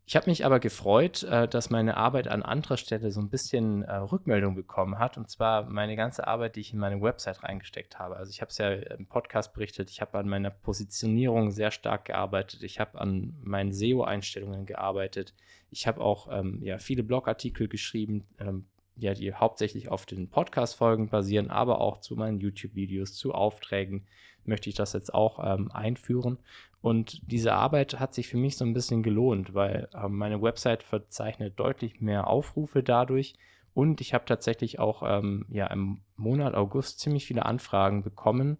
Ich 0.05 0.17
habe 0.17 0.29
mich 0.29 0.45
aber 0.45 0.59
gefreut, 0.59 1.23
äh, 1.23 1.47
dass 1.47 1.69
meine 1.69 1.95
Arbeit 1.95 2.27
an 2.27 2.43
anderer 2.43 2.75
Stelle 2.75 3.09
so 3.11 3.21
ein 3.21 3.29
bisschen 3.29 3.83
äh, 3.83 3.95
Rückmeldung 3.95 4.53
bekommen 4.53 4.99
hat. 4.99 5.17
Und 5.17 5.29
zwar 5.29 5.63
meine 5.63 5.95
ganze 5.95 6.27
Arbeit, 6.27 6.57
die 6.57 6.59
ich 6.59 6.73
in 6.73 6.79
meine 6.79 7.01
Website 7.01 7.43
reingesteckt 7.43 7.99
habe. 7.99 8.17
Also 8.17 8.29
ich 8.29 8.41
habe 8.41 8.49
es 8.49 8.57
ja 8.57 8.71
im 8.71 9.07
Podcast 9.07 9.53
berichtet, 9.53 9.89
ich 9.89 10.01
habe 10.01 10.17
an 10.17 10.27
meiner 10.27 10.49
Positionierung 10.49 11.51
sehr 11.51 11.71
stark 11.71 12.05
gearbeitet. 12.05 12.63
Ich 12.63 12.81
habe 12.81 12.99
an 12.99 13.33
meinen 13.41 13.71
SEO-Einstellungen 13.71 14.65
gearbeitet. 14.65 15.33
Ich 15.69 15.87
habe 15.87 16.01
auch 16.01 16.27
ähm, 16.29 16.61
ja, 16.61 16.79
viele 16.79 17.03
Blogartikel 17.03 17.69
geschrieben, 17.69 18.27
ähm, 18.39 18.65
ja, 18.97 19.13
die 19.13 19.33
hauptsächlich 19.33 19.89
auf 19.89 20.05
den 20.05 20.29
Podcast-Folgen 20.29 21.09
basieren, 21.09 21.49
aber 21.49 21.79
auch 21.81 21.99
zu 21.99 22.15
meinen 22.15 22.39
YouTube-Videos, 22.39 23.13
zu 23.13 23.33
Aufträgen 23.33 24.05
möchte 24.45 24.69
ich 24.69 24.75
das 24.75 24.93
jetzt 24.93 25.13
auch 25.13 25.39
ähm, 25.43 25.71
einführen. 25.71 26.37
Und 26.83 27.31
diese 27.31 27.53
Arbeit 27.53 27.97
hat 28.01 28.13
sich 28.13 28.27
für 28.27 28.35
mich 28.35 28.57
so 28.57 28.65
ein 28.65 28.73
bisschen 28.73 29.03
gelohnt, 29.03 29.53
weil 29.53 29.87
äh, 29.93 30.09
meine 30.09 30.41
Website 30.41 30.83
verzeichnet 30.83 31.57
deutlich 31.57 32.01
mehr 32.01 32.27
Aufrufe 32.27 32.83
dadurch. 32.83 33.35
Und 33.73 34.01
ich 34.01 34.13
habe 34.13 34.25
tatsächlich 34.25 34.79
auch 34.79 35.01
ähm, 35.05 35.45
ja, 35.47 35.67
im 35.67 36.01
Monat 36.17 36.55
August 36.55 36.99
ziemlich 36.99 37.25
viele 37.25 37.45
Anfragen 37.45 38.03
bekommen 38.03 38.57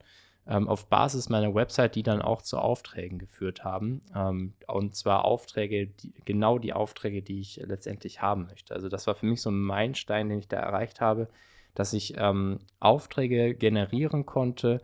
ähm, 0.48 0.70
auf 0.70 0.88
Basis 0.88 1.28
meiner 1.28 1.54
Website, 1.54 1.96
die 1.96 2.04
dann 2.04 2.22
auch 2.22 2.42
zu 2.42 2.60
Aufträgen 2.60 3.20
geführt 3.20 3.66
haben. 3.66 4.00
Ähm, 4.16 4.54
und 4.68 4.96
zwar 4.96 5.26
Aufträge, 5.26 5.88
die, 5.88 6.14
genau 6.24 6.60
die 6.60 6.72
Aufträge, 6.72 7.24
die 7.24 7.42
ich 7.42 7.58
letztendlich 7.66 8.22
haben 8.22 8.46
möchte. 8.46 8.74
Also 8.74 8.88
das 8.88 9.06
war 9.06 9.16
für 9.16 9.26
mich 9.26 9.42
so 9.42 9.52
ein 9.52 9.62
Meilenstein, 9.62 10.30
den 10.30 10.40
ich 10.40 10.48
da 10.48 10.62
erreicht 10.62 11.02
habe, 11.02 11.28
dass 11.76 11.92
ich 11.92 12.14
ähm, 12.16 12.60
Aufträge 12.80 13.54
generieren 13.54 14.26
konnte, 14.26 14.82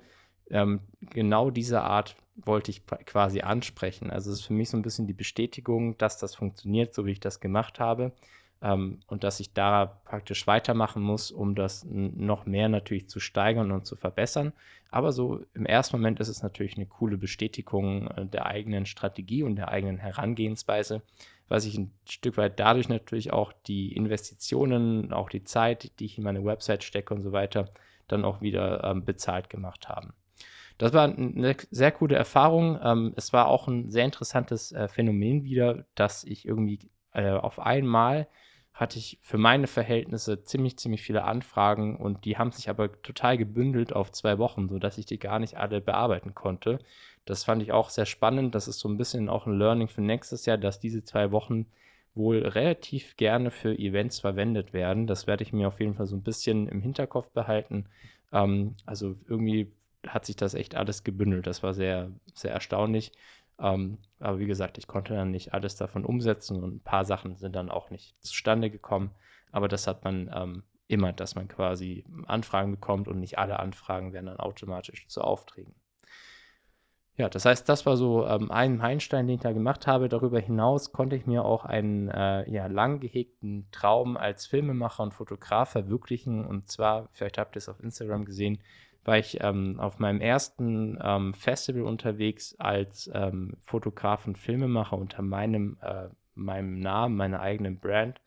ähm, 0.49 0.81
genau 0.99 1.51
diese 1.51 1.83
Art 1.83 2.17
wollte 2.45 2.71
ich 2.71 2.85
quasi 2.85 3.41
ansprechen. 3.41 4.09
Also 4.09 4.31
es 4.31 4.39
ist 4.39 4.45
für 4.45 4.53
mich 4.53 4.69
so 4.69 4.77
ein 4.77 4.81
bisschen 4.81 5.07
die 5.07 5.13
Bestätigung, 5.13 5.97
dass 5.97 6.17
das 6.17 6.35
funktioniert, 6.35 6.93
so 6.93 7.05
wie 7.05 7.11
ich 7.11 7.19
das 7.19 7.39
gemacht 7.39 7.79
habe. 7.79 8.11
Ähm, 8.61 8.99
und 9.07 9.23
dass 9.23 9.39
ich 9.39 9.53
da 9.53 9.85
praktisch 10.05 10.45
weitermachen 10.47 11.01
muss, 11.01 11.31
um 11.31 11.55
das 11.55 11.85
noch 11.85 12.45
mehr 12.45 12.69
natürlich 12.69 13.07
zu 13.07 13.19
steigern 13.19 13.71
und 13.71 13.85
zu 13.85 13.95
verbessern. 13.95 14.53
Aber 14.91 15.11
so 15.11 15.41
im 15.53 15.65
ersten 15.65 15.97
Moment 15.97 16.19
ist 16.19 16.27
es 16.27 16.43
natürlich 16.43 16.75
eine 16.75 16.87
coole 16.87 17.17
Bestätigung 17.17 18.07
äh, 18.07 18.25
der 18.25 18.47
eigenen 18.47 18.85
Strategie 18.85 19.43
und 19.43 19.55
der 19.55 19.69
eigenen 19.69 19.97
Herangehensweise, 19.97 21.01
was 21.47 21.65
ich 21.65 21.77
ein 21.77 21.91
Stück 22.07 22.37
weit 22.37 22.59
dadurch 22.59 22.89
natürlich 22.89 23.31
auch 23.31 23.53
die 23.67 23.93
Investitionen, 23.95 25.13
auch 25.13 25.29
die 25.29 25.43
Zeit, 25.43 25.99
die 25.99 26.05
ich 26.05 26.17
in 26.17 26.23
meine 26.23 26.43
Website 26.43 26.83
stecke 26.83 27.13
und 27.13 27.21
so 27.21 27.31
weiter, 27.31 27.69
dann 28.07 28.25
auch 28.25 28.41
wieder 28.41 28.83
ähm, 28.83 29.05
bezahlt 29.05 29.49
gemacht 29.49 29.87
haben. 29.87 30.13
Das 30.79 30.93
war 30.93 31.03
eine 31.03 31.55
sehr 31.71 31.91
coole 31.91 32.15
Erfahrung. 32.15 32.79
Ähm, 32.81 33.13
es 33.17 33.33
war 33.33 33.47
auch 33.47 33.67
ein 33.67 33.91
sehr 33.91 34.05
interessantes 34.05 34.71
äh, 34.71 34.87
Phänomen 34.87 35.43
wieder, 35.43 35.85
dass 35.93 36.23
ich 36.23 36.47
irgendwie 36.47 36.79
äh, 37.13 37.31
auf 37.31 37.59
einmal 37.59 38.27
hatte 38.73 38.97
ich 38.97 39.19
für 39.21 39.37
meine 39.37 39.67
Verhältnisse 39.67 40.41
ziemlich, 40.45 40.77
ziemlich 40.77 41.01
viele 41.01 41.25
Anfragen 41.25 41.97
und 41.97 42.23
die 42.23 42.37
haben 42.37 42.53
sich 42.53 42.69
aber 42.69 43.01
total 43.01 43.37
gebündelt 43.37 43.91
auf 43.91 44.13
zwei 44.13 44.37
Wochen, 44.37 44.69
sodass 44.69 44.97
ich 44.97 45.05
die 45.05 45.19
gar 45.19 45.39
nicht 45.39 45.57
alle 45.57 45.81
bearbeiten 45.81 46.33
konnte. 46.33 46.79
Das 47.25 47.43
fand 47.43 47.61
ich 47.61 47.73
auch 47.73 47.89
sehr 47.89 48.05
spannend. 48.05 48.55
Das 48.55 48.69
ist 48.69 48.79
so 48.79 48.87
ein 48.87 48.97
bisschen 48.97 49.27
auch 49.27 49.47
ein 49.47 49.59
Learning 49.59 49.89
für 49.89 50.01
nächstes 50.01 50.45
Jahr, 50.45 50.57
dass 50.57 50.79
diese 50.79 51.03
zwei 51.03 51.31
Wochen 51.31 51.65
wohl 52.15 52.39
relativ 52.47 53.17
gerne 53.17 53.51
für 53.51 53.77
Events 53.77 54.19
verwendet 54.21 54.71
werden. 54.71 55.07
Das 55.07 55.27
werde 55.27 55.43
ich 55.43 55.51
mir 55.51 55.67
auf 55.67 55.81
jeden 55.81 55.95
Fall 55.95 56.07
so 56.07 56.15
ein 56.15 56.23
bisschen 56.23 56.69
im 56.69 56.81
Hinterkopf 56.81 57.29
behalten. 57.31 57.85
Ähm, 58.31 58.75
also 58.85 59.15
irgendwie 59.27 59.73
hat 60.07 60.25
sich 60.25 60.35
das 60.35 60.53
echt 60.53 60.75
alles 60.75 61.03
gebündelt. 61.03 61.47
Das 61.47 61.63
war 61.63 61.73
sehr, 61.73 62.11
sehr 62.33 62.51
erstaunlich. 62.51 63.11
Ähm, 63.59 63.97
aber 64.19 64.39
wie 64.39 64.45
gesagt, 64.45 64.77
ich 64.77 64.87
konnte 64.87 65.13
dann 65.13 65.31
nicht 65.31 65.53
alles 65.53 65.75
davon 65.75 66.05
umsetzen 66.05 66.63
und 66.63 66.75
ein 66.75 66.83
paar 66.83 67.05
Sachen 67.05 67.35
sind 67.35 67.55
dann 67.55 67.69
auch 67.69 67.89
nicht 67.89 68.15
zustande 68.23 68.69
gekommen. 68.69 69.11
Aber 69.51 69.67
das 69.67 69.87
hat 69.87 70.03
man 70.03 70.31
ähm, 70.33 70.63
immer, 70.87 71.13
dass 71.13 71.35
man 71.35 71.47
quasi 71.47 72.05
Anfragen 72.25 72.71
bekommt 72.71 73.07
und 73.07 73.19
nicht 73.19 73.37
alle 73.37 73.59
Anfragen 73.59 74.13
werden 74.13 74.27
dann 74.27 74.39
automatisch 74.39 75.07
zu 75.07 75.21
Aufträgen. 75.21 75.75
Ja, 77.19 77.27
das 77.27 77.43
heißt, 77.43 77.67
das 77.67 77.85
war 77.85 77.97
so 77.97 78.25
ähm, 78.25 78.49
ein 78.49 78.77
Meilenstein, 78.77 79.27
den 79.27 79.35
ich 79.35 79.41
da 79.41 79.51
gemacht 79.51 79.87
habe. 79.87 80.07
Darüber 80.07 80.39
hinaus 80.39 80.93
konnte 80.93 81.17
ich 81.17 81.25
mir 81.25 81.43
auch 81.43 81.65
einen 81.65 82.07
äh, 82.07 82.49
ja, 82.49 82.67
lang 82.67 83.01
gehegten 83.01 83.67
Traum 83.71 84.15
als 84.15 84.47
Filmemacher 84.47 85.03
und 85.03 85.13
Fotograf 85.13 85.71
verwirklichen. 85.71 86.45
Und 86.45 86.71
zwar, 86.71 87.09
vielleicht 87.11 87.37
habt 87.37 87.57
ihr 87.57 87.59
es 87.59 87.67
auf 87.67 87.83
Instagram 87.83 88.23
gesehen, 88.23 88.59
war 89.05 89.17
ich 89.17 89.39
ähm, 89.41 89.79
auf 89.79 89.99
meinem 89.99 90.21
ersten 90.21 90.97
ähm, 91.01 91.33
Festival 91.33 91.83
unterwegs 91.83 92.55
als 92.59 93.09
ähm, 93.13 93.55
Fotograf 93.65 94.27
und 94.27 94.37
Filmemacher 94.37 94.97
unter 94.97 95.21
meinem, 95.21 95.77
äh, 95.81 96.09
meinem 96.35 96.79
Namen, 96.79 97.15
meiner 97.15 97.39
eigenen 97.39 97.79
Brand. 97.79 98.21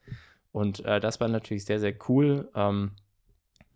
Und 0.50 0.84
äh, 0.84 1.00
das 1.00 1.20
war 1.20 1.28
natürlich 1.28 1.64
sehr, 1.64 1.80
sehr 1.80 1.94
cool. 2.08 2.50
Ähm, 2.54 2.92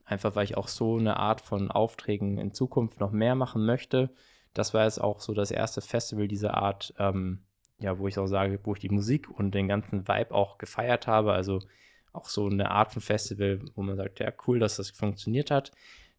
einfach 0.05 0.35
weil 0.37 0.45
ich 0.45 0.57
auch 0.57 0.69
so 0.69 0.99
eine 0.99 1.17
Art 1.17 1.41
von 1.41 1.71
Aufträgen 1.71 2.39
in 2.39 2.53
Zukunft 2.53 3.01
noch 3.01 3.13
mehr 3.13 3.35
machen 3.35 3.65
möchte 3.67 4.11
das 4.57 4.73
war 4.73 4.85
jetzt 4.85 5.01
auch 5.01 5.21
so 5.21 5.35
das 5.35 5.51
erste 5.51 5.83
Festival 5.83 6.29
dieser 6.29 6.55
Art, 6.55 6.95
ähm, 6.99 7.41
ja, 7.79 7.99
wo 7.99 8.09
ich 8.09 8.19
auch 8.19 8.27
sage, 8.27 8.59
wo 8.65 8.73
ich 8.73 8.81
die 8.81 8.89
Musik 8.89 9.29
und 9.31 9.55
den 9.55 9.69
ganzen 9.69 10.09
Vibe 10.09 10.35
auch 10.35 10.57
gefeiert 10.57 11.07
habe. 11.07 11.35
Also 11.35 11.61
auch 12.13 12.27
so 12.27 12.47
eine 12.47 12.71
Art 12.71 12.93
von 12.93 13.03
Festival, 13.03 13.61
wo 13.75 13.83
man 13.83 13.97
sagt, 13.97 14.19
ja, 14.19 14.33
cool, 14.47 14.59
dass 14.59 14.77
das 14.77 14.91
funktioniert 14.91 15.51
hat. 15.51 15.73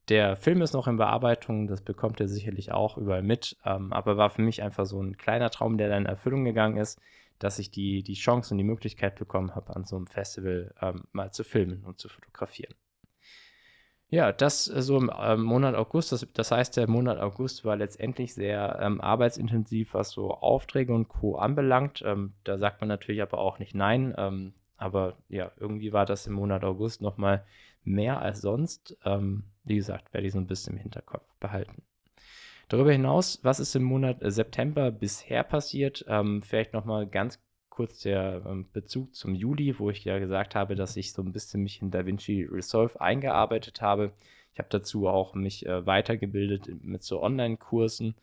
Der 0.09 0.37
Film 0.37 0.61
ist 0.61 0.73
noch 0.73 0.87
in 0.87 0.97
Bearbeitung, 0.97 1.67
das 1.67 1.81
bekommt 1.81 2.21
er 2.21 2.29
sicherlich 2.29 2.71
auch 2.71 2.97
überall 2.97 3.23
mit, 3.23 3.57
ähm, 3.65 3.91
aber 3.91 4.15
war 4.15 4.29
für 4.29 4.41
mich 4.41 4.63
einfach 4.63 4.85
so 4.85 5.01
ein 5.01 5.17
kleiner 5.17 5.49
Traum, 5.49 5.77
der 5.77 5.89
dann 5.89 6.03
in 6.03 6.09
Erfüllung 6.09 6.45
gegangen 6.45 6.77
ist, 6.77 7.01
dass 7.39 7.59
ich 7.59 7.71
die, 7.71 8.03
die 8.03 8.13
Chance 8.13 8.53
und 8.53 8.57
die 8.57 8.63
Möglichkeit 8.63 9.15
bekommen 9.15 9.53
habe, 9.53 9.75
an 9.75 9.83
so 9.83 9.97
einem 9.97 10.07
Festival 10.07 10.73
ähm, 10.81 11.03
mal 11.11 11.31
zu 11.31 11.43
filmen 11.43 11.83
und 11.83 11.99
zu 11.99 12.07
fotografieren. 12.07 12.73
Ja, 14.09 14.31
das 14.31 14.69
äh, 14.69 14.81
so 14.81 14.97
im 14.97 15.11
ähm, 15.19 15.41
Monat 15.43 15.75
August. 15.75 16.13
Das, 16.13 16.25
das, 16.33 16.51
heißt, 16.51 16.77
der 16.77 16.89
Monat 16.89 17.19
August 17.19 17.65
war 17.65 17.75
letztendlich 17.75 18.33
sehr 18.33 18.79
ähm, 18.81 19.01
arbeitsintensiv, 19.01 19.93
was 19.93 20.11
so 20.11 20.31
Aufträge 20.31 20.93
und 20.93 21.09
Co. 21.09 21.35
anbelangt. 21.35 22.01
Ähm, 22.05 22.33
da 22.45 22.57
sagt 22.57 22.79
man 22.79 22.87
natürlich 22.87 23.21
aber 23.21 23.39
auch 23.39 23.59
nicht 23.59 23.75
nein. 23.75 24.15
Ähm, 24.17 24.53
aber 24.77 25.17
ja, 25.27 25.51
irgendwie 25.59 25.91
war 25.91 26.05
das 26.05 26.27
im 26.27 26.33
Monat 26.33 26.63
August 26.63 27.01
nochmal 27.01 27.43
mehr 27.83 28.21
als 28.21 28.41
sonst. 28.41 28.97
Ähm, 29.03 29.43
wie 29.67 29.75
gesagt, 29.75 30.13
werde 30.13 30.27
ich 30.27 30.33
so 30.33 30.39
ein 30.39 30.47
bisschen 30.47 30.75
im 30.75 30.81
Hinterkopf 30.81 31.27
behalten. 31.39 31.83
Darüber 32.69 32.91
hinaus, 32.91 33.39
was 33.43 33.59
ist 33.59 33.75
im 33.75 33.83
Monat 33.83 34.21
äh, 34.21 34.31
September 34.31 34.91
bisher 34.91 35.43
passiert? 35.43 36.05
Ähm, 36.07 36.41
vielleicht 36.41 36.73
nochmal 36.73 37.07
ganz 37.07 37.39
kurz 37.69 38.01
der 38.01 38.43
ähm, 38.45 38.65
Bezug 38.73 39.15
zum 39.15 39.35
Juli, 39.35 39.79
wo 39.79 39.89
ich 39.89 40.03
ja 40.03 40.19
gesagt 40.19 40.55
habe, 40.55 40.75
dass 40.75 40.97
ich 40.97 41.13
so 41.13 41.21
ein 41.21 41.31
bisschen 41.31 41.63
mich 41.63 41.81
in 41.81 41.91
DaVinci 41.91 42.47
Resolve 42.51 42.99
eingearbeitet 42.99 43.81
habe. 43.81 44.11
Ich 44.51 44.59
habe 44.59 44.69
dazu 44.69 45.07
auch 45.07 45.33
mich 45.33 45.65
äh, 45.65 45.85
weitergebildet 45.85 46.83
mit 46.83 47.03
so 47.03 47.21
Online-Kursen. 47.21 48.15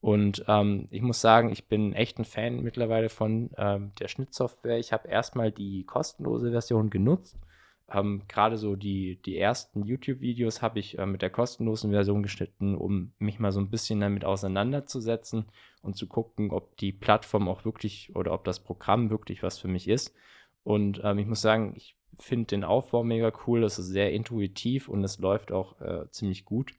Und 0.00 0.44
ähm, 0.48 0.86
ich 0.90 1.02
muss 1.02 1.20
sagen, 1.20 1.50
ich 1.50 1.66
bin 1.66 1.92
echt 1.92 2.18
ein 2.18 2.24
Fan 2.24 2.62
mittlerweile 2.62 3.08
von 3.08 3.50
ähm, 3.56 3.92
der 3.98 4.08
Schnittsoftware. 4.08 4.78
Ich 4.78 4.92
habe 4.92 5.08
erstmal 5.08 5.50
die 5.50 5.84
kostenlose 5.84 6.50
Version 6.50 6.90
genutzt 6.90 7.36
ähm, 7.92 8.22
gerade 8.28 8.56
so 8.56 8.76
die, 8.76 9.20
die 9.22 9.38
ersten 9.38 9.84
YouTube-Videos 9.84 10.62
habe 10.62 10.78
ich 10.78 10.98
äh, 10.98 11.06
mit 11.06 11.22
der 11.22 11.30
kostenlosen 11.30 11.90
Version 11.90 12.22
geschnitten, 12.22 12.74
um 12.76 13.12
mich 13.18 13.38
mal 13.38 13.52
so 13.52 13.60
ein 13.60 13.70
bisschen 13.70 14.00
damit 14.00 14.24
auseinanderzusetzen 14.24 15.46
und 15.82 15.96
zu 15.96 16.06
gucken, 16.06 16.50
ob 16.50 16.76
die 16.76 16.92
Plattform 16.92 17.48
auch 17.48 17.64
wirklich 17.64 18.14
oder 18.14 18.32
ob 18.32 18.44
das 18.44 18.60
Programm 18.60 19.10
wirklich 19.10 19.42
was 19.42 19.58
für 19.58 19.68
mich 19.68 19.88
ist. 19.88 20.14
Und 20.62 21.00
ähm, 21.04 21.18
ich 21.18 21.26
muss 21.26 21.40
sagen, 21.40 21.74
ich 21.76 21.96
finde 22.18 22.46
den 22.46 22.64
Aufbau 22.64 23.02
mega 23.02 23.32
cool. 23.46 23.64
Es 23.64 23.78
ist 23.78 23.88
sehr 23.88 24.12
intuitiv 24.12 24.88
und 24.88 25.02
es 25.02 25.18
läuft 25.18 25.52
auch 25.52 25.80
äh, 25.80 26.08
ziemlich 26.10 26.44
gut. 26.44 26.72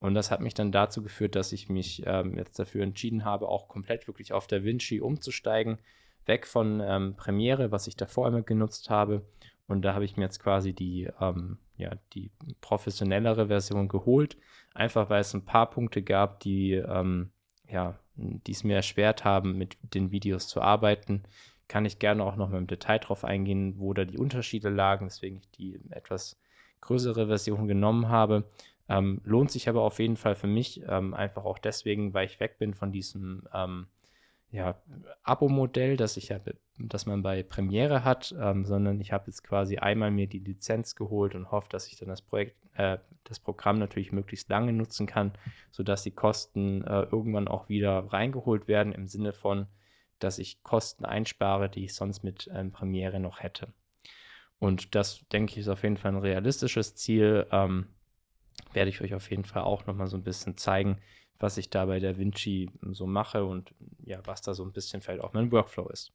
Und 0.00 0.14
das 0.14 0.30
hat 0.30 0.40
mich 0.40 0.54
dann 0.54 0.72
dazu 0.72 1.02
geführt, 1.02 1.36
dass 1.36 1.52
ich 1.52 1.68
mich 1.68 2.02
ähm, 2.06 2.36
jetzt 2.36 2.58
dafür 2.58 2.82
entschieden 2.82 3.24
habe, 3.24 3.48
auch 3.48 3.68
komplett 3.68 4.08
wirklich 4.08 4.32
auf 4.32 4.46
der 4.46 4.64
Vinci 4.64 5.00
umzusteigen. 5.00 5.78
Weg 6.24 6.46
von 6.46 6.80
ähm, 6.80 7.14
Premiere, 7.16 7.70
was 7.70 7.86
ich 7.86 7.96
davor 7.96 8.26
immer 8.28 8.42
genutzt 8.42 8.88
habe, 8.88 9.26
und 9.70 9.82
da 9.82 9.94
habe 9.94 10.04
ich 10.04 10.16
mir 10.16 10.24
jetzt 10.24 10.40
quasi 10.40 10.72
die, 10.72 11.08
ähm, 11.20 11.58
ja, 11.76 11.92
die 12.12 12.30
professionellere 12.60 13.46
Version 13.46 13.88
geholt, 13.88 14.36
einfach 14.74 15.10
weil 15.10 15.20
es 15.20 15.32
ein 15.32 15.44
paar 15.44 15.70
Punkte 15.70 16.02
gab, 16.02 16.40
die, 16.40 16.72
ähm, 16.72 17.30
ja, 17.68 17.98
die 18.16 18.52
es 18.52 18.64
mir 18.64 18.76
erschwert 18.76 19.24
haben, 19.24 19.56
mit 19.56 19.76
den 19.94 20.10
Videos 20.10 20.48
zu 20.48 20.60
arbeiten. 20.60 21.22
Kann 21.68 21.84
ich 21.84 22.00
gerne 22.00 22.24
auch 22.24 22.34
noch 22.34 22.50
mal 22.50 22.58
im 22.58 22.66
Detail 22.66 22.98
drauf 22.98 23.24
eingehen, 23.24 23.74
wo 23.78 23.94
da 23.94 24.04
die 24.04 24.18
Unterschiede 24.18 24.70
lagen, 24.70 25.06
weswegen 25.06 25.38
ich 25.38 25.50
die 25.52 25.80
etwas 25.90 26.36
größere 26.80 27.28
Version 27.28 27.68
genommen 27.68 28.08
habe. 28.08 28.50
Ähm, 28.88 29.20
lohnt 29.24 29.52
sich 29.52 29.68
aber 29.68 29.82
auf 29.82 30.00
jeden 30.00 30.16
Fall 30.16 30.34
für 30.34 30.48
mich, 30.48 30.82
ähm, 30.88 31.14
einfach 31.14 31.44
auch 31.44 31.58
deswegen, 31.58 32.12
weil 32.12 32.26
ich 32.26 32.40
weg 32.40 32.58
bin 32.58 32.74
von 32.74 32.90
diesem 32.90 33.46
ähm, 33.54 33.86
ja, 34.50 34.80
Abo-Modell, 35.22 35.96
das 35.96 36.16
ich 36.16 36.28
ja, 36.28 36.40
das 36.78 37.06
man 37.06 37.22
bei 37.22 37.42
Premiere 37.42 38.04
hat, 38.04 38.34
ähm, 38.38 38.64
sondern 38.64 39.00
ich 39.00 39.12
habe 39.12 39.26
jetzt 39.28 39.44
quasi 39.44 39.78
einmal 39.78 40.10
mir 40.10 40.26
die 40.26 40.40
Lizenz 40.40 40.96
geholt 40.96 41.34
und 41.34 41.50
hoffe, 41.50 41.68
dass 41.70 41.86
ich 41.86 41.96
dann 41.96 42.08
das 42.08 42.22
Projekt, 42.22 42.56
äh, 42.74 42.98
das 43.24 43.38
Programm 43.38 43.78
natürlich 43.78 44.12
möglichst 44.12 44.48
lange 44.48 44.72
nutzen 44.72 45.06
kann, 45.06 45.32
sodass 45.70 46.02
die 46.02 46.10
Kosten 46.10 46.82
äh, 46.82 47.02
irgendwann 47.02 47.48
auch 47.48 47.68
wieder 47.68 48.12
reingeholt 48.12 48.66
werden 48.66 48.92
im 48.92 49.06
Sinne 49.06 49.32
von, 49.32 49.66
dass 50.18 50.38
ich 50.38 50.62
Kosten 50.62 51.04
einspare, 51.04 51.68
die 51.68 51.84
ich 51.84 51.94
sonst 51.94 52.24
mit 52.24 52.50
ähm, 52.52 52.72
Premiere 52.72 53.20
noch 53.20 53.40
hätte. 53.40 53.72
Und 54.58 54.94
das, 54.94 55.26
denke 55.28 55.52
ich, 55.52 55.58
ist 55.58 55.68
auf 55.68 55.84
jeden 55.84 55.96
Fall 55.96 56.12
ein 56.12 56.18
realistisches 56.18 56.94
Ziel. 56.96 57.46
Ähm, 57.50 57.86
werde 58.72 58.90
ich 58.90 59.00
euch 59.00 59.14
auf 59.14 59.30
jeden 59.30 59.44
Fall 59.44 59.62
auch 59.62 59.86
nochmal 59.86 60.06
so 60.06 60.16
ein 60.16 60.24
bisschen 60.24 60.56
zeigen, 60.56 60.98
was 61.38 61.56
ich 61.56 61.70
da 61.70 61.86
bei 61.86 61.98
der 61.98 62.18
Vinci 62.18 62.70
so 62.90 63.06
mache 63.06 63.44
und 63.44 63.74
ja, 64.04 64.20
was 64.24 64.42
da 64.42 64.54
so 64.54 64.64
ein 64.64 64.72
bisschen 64.72 65.00
vielleicht 65.00 65.22
auch 65.22 65.32
mein 65.32 65.50
Workflow 65.50 65.88
ist. 65.88 66.12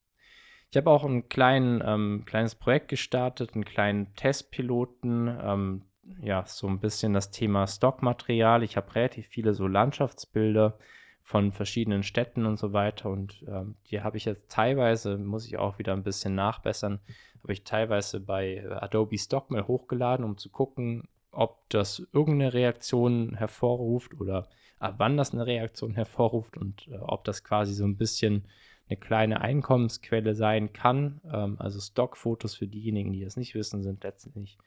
Ich 0.71 0.77
habe 0.77 0.89
auch 0.89 1.03
ein 1.03 1.29
klein, 1.29 1.81
ähm, 1.85 2.23
kleines 2.25 2.55
Projekt 2.55 2.89
gestartet, 2.89 3.53
einen 3.53 3.65
kleinen 3.65 4.13
Testpiloten, 4.15 5.27
ähm, 5.41 5.81
ja, 6.21 6.45
so 6.45 6.67
ein 6.67 6.79
bisschen 6.79 7.13
das 7.13 7.31
Thema 7.31 7.65
Stockmaterial. 7.65 8.61
Ich 8.63 8.77
habe 8.77 8.93
relativ 8.93 9.27
viele 9.27 9.53
so 9.53 9.67
Landschaftsbilder 9.67 10.77
von 11.23 11.51
verschiedenen 11.51 12.03
Städten 12.03 12.45
und 12.45 12.57
so 12.57 12.71
weiter 12.71 13.09
und 13.09 13.43
ähm, 13.47 13.75
die 13.89 14.01
habe 14.01 14.17
ich 14.17 14.25
jetzt 14.25 14.51
teilweise, 14.51 15.17
muss 15.17 15.47
ich 15.47 15.57
auch 15.57 15.79
wieder 15.79 15.93
ein 15.93 16.03
bisschen 16.03 16.35
nachbessern, 16.35 16.99
habe 17.41 17.53
ich 17.53 17.63
teilweise 17.63 18.19
bei 18.19 18.63
Adobe 18.69 19.17
Stockmail 19.17 19.65
hochgeladen, 19.65 20.23
um 20.23 20.37
zu 20.37 20.49
gucken, 20.49 21.07
ob 21.35 21.69
das 21.69 22.07
irgendeine 22.13 22.53
Reaktion 22.53 23.35
hervorruft 23.35 24.19
oder 24.19 24.47
ab 24.79 24.95
wann 24.97 25.17
das 25.17 25.33
eine 25.33 25.45
Reaktion 25.45 25.93
hervorruft 25.93 26.57
und 26.57 26.87
äh, 26.87 26.97
ob 26.97 27.23
das 27.23 27.43
quasi 27.43 27.73
so 27.73 27.85
ein 27.85 27.97
bisschen 27.97 28.45
eine 28.87 28.97
kleine 28.97 29.41
Einkommensquelle 29.41 30.35
sein 30.35 30.73
kann. 30.73 31.21
Ähm, 31.31 31.57
also 31.59 31.79
Stockfotos 31.79 32.55
für 32.55 32.67
diejenigen, 32.67 33.13
die 33.13 33.23
das 33.23 33.37
nicht 33.37 33.55
wissen, 33.55 33.83
sind 33.83 34.03
letztendlich 34.03 34.57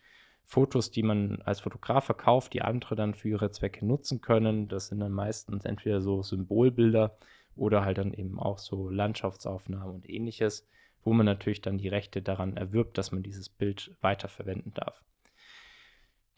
Fotos, 0.44 0.90
die 0.90 1.02
man 1.02 1.42
als 1.42 1.60
Fotograf 1.60 2.04
verkauft, 2.04 2.54
die 2.54 2.62
andere 2.62 2.96
dann 2.96 3.14
für 3.14 3.28
ihre 3.28 3.50
Zwecke 3.50 3.84
nutzen 3.84 4.22
können. 4.22 4.66
Das 4.68 4.88
sind 4.88 5.00
dann 5.00 5.12
meistens 5.12 5.66
entweder 5.66 6.00
so 6.00 6.22
Symbolbilder 6.22 7.16
oder 7.54 7.84
halt 7.84 7.98
dann 7.98 8.14
eben 8.14 8.38
auch 8.38 8.58
so 8.58 8.88
Landschaftsaufnahmen 8.88 9.94
und 9.94 10.08
ähnliches, 10.08 10.66
wo 11.04 11.12
man 11.12 11.26
natürlich 11.26 11.60
dann 11.60 11.76
die 11.76 11.88
Rechte 11.88 12.22
daran 12.22 12.56
erwirbt, 12.56 12.96
dass 12.96 13.12
man 13.12 13.22
dieses 13.22 13.50
Bild 13.50 13.94
weiterverwenden 14.00 14.72
darf. 14.72 15.02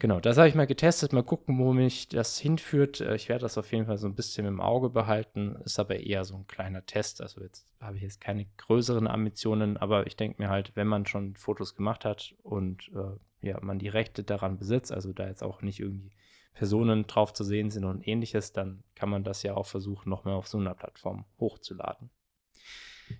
Genau, 0.00 0.18
das 0.18 0.38
habe 0.38 0.48
ich 0.48 0.54
mal 0.54 0.66
getestet, 0.66 1.12
mal 1.12 1.22
gucken, 1.22 1.58
wo 1.58 1.74
mich 1.74 2.08
das 2.08 2.38
hinführt. 2.38 3.02
Äh, 3.02 3.16
ich 3.16 3.28
werde 3.28 3.42
das 3.42 3.58
auf 3.58 3.70
jeden 3.70 3.84
Fall 3.84 3.98
so 3.98 4.06
ein 4.06 4.14
bisschen 4.14 4.46
im 4.46 4.58
Auge 4.58 4.88
behalten, 4.88 5.56
ist 5.62 5.78
aber 5.78 6.00
eher 6.00 6.24
so 6.24 6.36
ein 6.36 6.46
kleiner 6.46 6.86
Test. 6.86 7.20
Also 7.20 7.42
jetzt 7.42 7.68
habe 7.80 7.98
ich 7.98 8.02
jetzt 8.02 8.18
keine 8.18 8.46
größeren 8.56 9.06
Ambitionen, 9.06 9.76
aber 9.76 10.06
ich 10.06 10.16
denke 10.16 10.40
mir 10.40 10.48
halt, 10.48 10.74
wenn 10.74 10.86
man 10.86 11.04
schon 11.04 11.36
Fotos 11.36 11.74
gemacht 11.76 12.06
hat 12.06 12.34
und 12.42 12.90
äh, 12.94 13.46
ja, 13.46 13.58
man 13.60 13.78
die 13.78 13.88
Rechte 13.88 14.24
daran 14.24 14.56
besitzt, 14.56 14.90
also 14.90 15.12
da 15.12 15.26
jetzt 15.26 15.42
auch 15.42 15.60
nicht 15.60 15.80
irgendwie 15.80 16.12
Personen 16.54 17.06
drauf 17.06 17.34
zu 17.34 17.44
sehen 17.44 17.68
sind 17.70 17.84
und 17.84 18.08
ähnliches, 18.08 18.54
dann 18.54 18.82
kann 18.94 19.10
man 19.10 19.22
das 19.22 19.42
ja 19.42 19.54
auch 19.54 19.66
versuchen, 19.66 20.08
nochmal 20.08 20.34
auf 20.34 20.48
so 20.48 20.56
einer 20.56 20.74
Plattform 20.74 21.26
hochzuladen. 21.38 22.08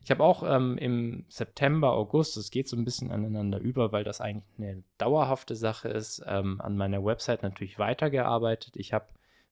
Ich 0.05 0.11
habe 0.11 0.23
auch 0.23 0.43
ähm, 0.43 0.79
im 0.79 1.25
September, 1.29 1.93
August, 1.93 2.37
es 2.37 2.51
geht 2.51 2.69
so 2.69 2.77
ein 2.77 2.85
bisschen 2.85 3.11
aneinander 3.11 3.59
über, 3.59 3.93
weil 3.93 4.05
das 4.05 4.21
eigentlich 4.21 4.45
eine 4.59 4.83
dauerhafte 4.99 5.57
Sache 5.57 5.89
ist, 5.89 6.23
ähm, 6.27 6.61
an 6.61 6.77
meiner 6.77 7.05
Website 7.05 7.43
natürlich 7.43 7.79
weitergearbeitet. 7.79 8.77
Ich 8.77 8.93
habe 8.93 9.07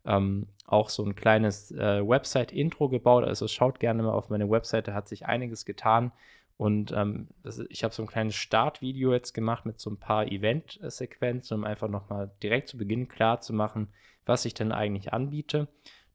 ähm, 0.05 0.47
auch 0.67 0.89
so 0.89 1.05
ein 1.05 1.15
kleines 1.15 1.71
äh, 1.73 2.07
Website-Intro 2.07 2.89
gebaut. 2.89 3.25
Also 3.25 3.47
schaut 3.49 3.81
gerne 3.81 4.03
mal 4.03 4.13
auf 4.13 4.31
meine 4.31 4.51
Webseite, 4.51 4.95
hat 4.95 5.09
sich 5.09 5.27
einiges 5.27 5.65
getan. 5.65 6.13
Und 6.57 6.93
ähm, 6.93 7.29
ist, 7.45 7.63
ich 7.69 7.85
habe 7.85 7.95
so 7.95 8.03
ein 8.03 8.09
kleines 8.09 8.35
Startvideo 8.35 9.13
jetzt 9.13 9.33
gemacht 9.33 9.65
mit 9.65 9.79
so 9.79 9.91
ein 9.91 9.97
paar 9.97 10.27
Event-Sequenzen, 10.27 11.57
um 11.57 11.65
einfach 11.65 11.89
nochmal 11.89 12.33
direkt 12.43 12.69
zu 12.69 12.77
Beginn 12.77 13.07
klar 13.07 13.41
zu 13.41 13.53
machen, 13.53 13.89
was 14.27 14.45
ich 14.45 14.55
denn 14.55 14.73
eigentlich 14.73 15.13
anbiete. 15.13 15.69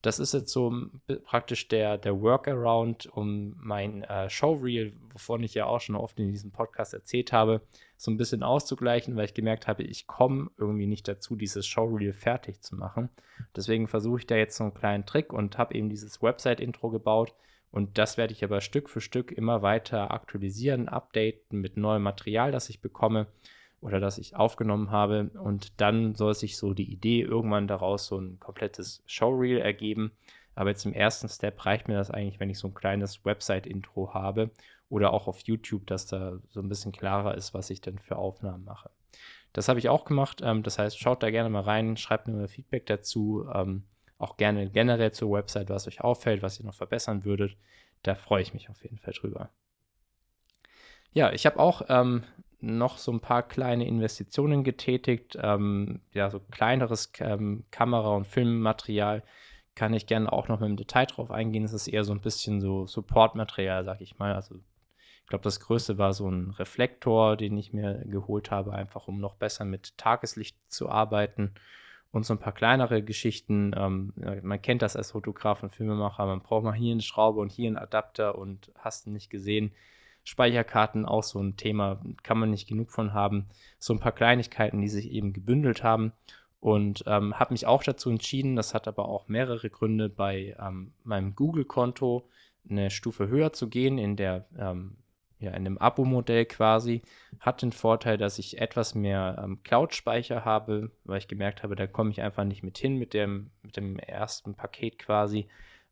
Das 0.03 0.19
ist 0.19 0.33
jetzt 0.33 0.51
so 0.51 0.89
praktisch 1.23 1.69
der, 1.69 1.97
der 1.97 2.21
Workaround, 2.21 3.05
um 3.07 3.55
mein 3.57 4.03
äh, 4.03 4.29
Showreel, 4.29 4.91
wovon 5.13 5.41
ich 5.43 5.53
ja 5.53 5.65
auch 5.65 5.79
schon 5.79 5.95
oft 5.95 6.19
in 6.19 6.27
diesem 6.27 6.51
Podcast 6.51 6.93
erzählt 6.93 7.31
habe, 7.31 7.61
so 7.95 8.11
ein 8.11 8.17
bisschen 8.17 8.43
auszugleichen, 8.43 9.15
weil 9.15 9.23
ich 9.23 9.33
gemerkt 9.33 9.65
habe, 9.65 9.83
ich 9.83 10.05
komme 10.05 10.51
irgendwie 10.57 10.87
nicht 10.87 11.07
dazu, 11.07 11.37
dieses 11.37 11.65
Showreel 11.65 12.11
fertig 12.11 12.61
zu 12.61 12.75
machen. 12.75 13.09
Deswegen 13.55 13.87
versuche 13.87 14.19
ich 14.19 14.27
da 14.27 14.35
jetzt 14.35 14.57
so 14.57 14.65
einen 14.65 14.73
kleinen 14.73 15.05
Trick 15.05 15.31
und 15.31 15.57
habe 15.57 15.73
eben 15.73 15.89
dieses 15.89 16.21
Website-Intro 16.21 16.89
gebaut. 16.89 17.33
Und 17.71 17.97
das 17.97 18.17
werde 18.17 18.33
ich 18.33 18.43
aber 18.43 18.59
Stück 18.59 18.89
für 18.89 18.99
Stück 18.99 19.31
immer 19.31 19.61
weiter 19.61 20.11
aktualisieren, 20.11 20.89
updaten 20.89 21.61
mit 21.61 21.77
neuem 21.77 22.03
Material, 22.03 22.51
das 22.51 22.69
ich 22.69 22.81
bekomme 22.81 23.27
oder 23.83 23.99
das 23.99 24.17
ich 24.17 24.35
aufgenommen 24.35 24.91
habe. 24.91 25.29
Und 25.35 25.79
dann 25.81 26.15
soll 26.15 26.33
sich 26.33 26.57
so 26.57 26.73
die 26.73 26.91
Idee 26.91 27.21
irgendwann 27.21 27.67
daraus 27.67 28.07
so 28.07 28.17
ein 28.17 28.39
komplettes 28.39 29.03
Showreel 29.05 29.59
ergeben. 29.59 30.11
Aber 30.55 30.69
jetzt 30.69 30.85
im 30.85 30.93
ersten 30.93 31.29
Step 31.29 31.65
reicht 31.65 31.87
mir 31.87 31.95
das 31.95 32.11
eigentlich, 32.11 32.39
wenn 32.39 32.49
ich 32.49 32.59
so 32.59 32.67
ein 32.67 32.73
kleines 32.73 33.25
Website-Intro 33.25 34.13
habe 34.13 34.51
oder 34.89 35.11
auch 35.11 35.27
auf 35.27 35.39
YouTube, 35.41 35.87
dass 35.87 36.05
da 36.05 36.39
so 36.49 36.59
ein 36.59 36.69
bisschen 36.69 36.91
klarer 36.91 37.35
ist, 37.35 37.53
was 37.53 37.69
ich 37.69 37.81
denn 37.81 37.99
für 37.99 38.15
Aufnahmen 38.15 38.63
mache. 38.63 38.89
Das 39.51 39.67
habe 39.67 39.79
ich 39.79 39.89
auch 39.89 40.05
gemacht. 40.05 40.41
Ähm, 40.43 40.63
das 40.63 40.79
heißt, 40.79 40.97
schaut 40.97 41.21
da 41.21 41.29
gerne 41.29 41.49
mal 41.49 41.61
rein, 41.61 41.97
schreibt 41.97 42.27
mir 42.27 42.33
mal 42.33 42.47
Feedback 42.47 42.85
dazu. 42.85 43.45
Ähm, 43.53 43.83
auch 44.17 44.37
gerne 44.37 44.69
generell 44.69 45.11
zur 45.11 45.31
Website, 45.31 45.69
was 45.69 45.87
euch 45.87 46.01
auffällt, 46.01 46.41
was 46.41 46.59
ihr 46.59 46.65
noch 46.65 46.75
verbessern 46.75 47.25
würdet. 47.25 47.57
Da 48.03 48.15
freue 48.15 48.41
ich 48.41 48.53
mich 48.53 48.69
auf 48.69 48.81
jeden 48.83 48.97
Fall 48.97 49.13
drüber. 49.13 49.49
Ja, 51.13 51.31
ich 51.31 51.45
habe 51.45 51.59
auch 51.59 51.83
ähm, 51.89 52.23
noch 52.63 52.97
so 52.97 53.11
ein 53.11 53.19
paar 53.19 53.43
kleine 53.43 53.85
Investitionen 53.85 54.63
getätigt. 54.63 55.37
Ähm, 55.41 55.99
ja, 56.13 56.29
so 56.29 56.39
kleineres 56.39 57.11
ähm, 57.19 57.65
Kamera- 57.71 58.15
und 58.15 58.25
Filmmaterial 58.25 59.23
kann 59.75 59.93
ich 59.93 60.07
gerne 60.07 60.31
auch 60.31 60.47
noch 60.47 60.59
mit 60.59 60.69
dem 60.69 60.77
Detail 60.77 61.05
drauf 61.05 61.29
eingehen. 61.29 61.65
Es 61.65 61.73
ist 61.73 61.87
eher 61.87 62.03
so 62.03 62.13
ein 62.13 62.21
bisschen 62.21 62.61
so 62.61 62.87
Supportmaterial, 62.87 63.83
sag 63.83 64.01
ich 64.01 64.17
mal. 64.17 64.33
Also 64.33 64.55
ich 64.55 65.27
glaube, 65.27 65.43
das 65.43 65.59
größte 65.59 65.97
war 65.97 66.13
so 66.13 66.29
ein 66.29 66.51
Reflektor, 66.51 67.35
den 67.35 67.57
ich 67.57 67.73
mir 67.73 68.03
geholt 68.05 68.49
habe, 68.49 68.73
einfach 68.73 69.07
um 69.07 69.19
noch 69.19 69.35
besser 69.35 69.65
mit 69.65 69.97
Tageslicht 69.97 70.57
zu 70.67 70.89
arbeiten. 70.89 71.53
Und 72.11 72.25
so 72.25 72.33
ein 72.35 72.39
paar 72.39 72.53
kleinere 72.53 73.01
Geschichten. 73.01 73.73
Ähm, 73.75 74.13
man 74.43 74.61
kennt 74.61 74.83
das 74.83 74.95
als 74.95 75.11
Fotograf 75.11 75.63
und 75.63 75.73
Filmemacher. 75.73 76.27
Man 76.27 76.41
braucht 76.41 76.63
mal 76.63 76.73
hier 76.73 76.91
eine 76.91 77.01
Schraube 77.01 77.41
und 77.41 77.51
hier 77.51 77.67
einen 77.67 77.77
Adapter 77.77 78.37
und 78.37 78.71
hast 78.77 79.07
nicht 79.07 79.31
gesehen 79.31 79.73
Speicherkarten 80.23 81.05
auch 81.05 81.23
so 81.23 81.39
ein 81.39 81.57
Thema, 81.57 82.01
kann 82.23 82.39
man 82.39 82.49
nicht 82.49 82.67
genug 82.67 82.91
von 82.91 83.13
haben. 83.13 83.47
So 83.79 83.93
ein 83.93 83.99
paar 83.99 84.11
Kleinigkeiten, 84.13 84.81
die 84.81 84.89
sich 84.89 85.11
eben 85.11 85.33
gebündelt 85.33 85.83
haben. 85.83 86.13
Und 86.59 87.03
ähm, 87.07 87.37
habe 87.39 87.53
mich 87.53 87.65
auch 87.65 87.83
dazu 87.83 88.09
entschieden, 88.09 88.55
das 88.55 88.73
hat 88.73 88.87
aber 88.87 89.09
auch 89.09 89.27
mehrere 89.27 89.69
Gründe, 89.69 90.07
bei 90.07 90.55
ähm, 90.59 90.93
meinem 91.03 91.35
Google-Konto 91.35 92.29
eine 92.69 92.89
Stufe 92.89 93.27
höher 93.27 93.51
zu 93.51 93.67
gehen, 93.67 93.97
in 93.97 94.15
der 94.15 94.45
ähm, 94.57 94.95
ja, 95.43 95.51
in 95.51 95.65
dem 95.65 95.77
Abo-Modell 95.77 96.45
quasi, 96.45 97.01
hat 97.39 97.61
den 97.61 97.73
Vorteil, 97.73 98.17
dass 98.17 98.39
ich 98.39 98.59
etwas 98.59 98.95
mehr 98.95 99.41
ähm, 99.43 99.61
Cloud-Speicher 99.63 100.45
habe, 100.45 100.89
weil 101.03 101.17
ich 101.17 101.27
gemerkt 101.27 101.63
habe, 101.63 101.75
da 101.75 101.85
komme 101.85 102.11
ich 102.11 102.21
einfach 102.21 102.45
nicht 102.45 102.63
mit 102.63 102.77
hin 102.77 102.95
mit 102.95 103.13
dem, 103.13 103.51
mit 103.61 103.75
dem 103.75 103.99
ersten 103.99 104.55
Paket 104.55 104.97
quasi, 104.97 105.47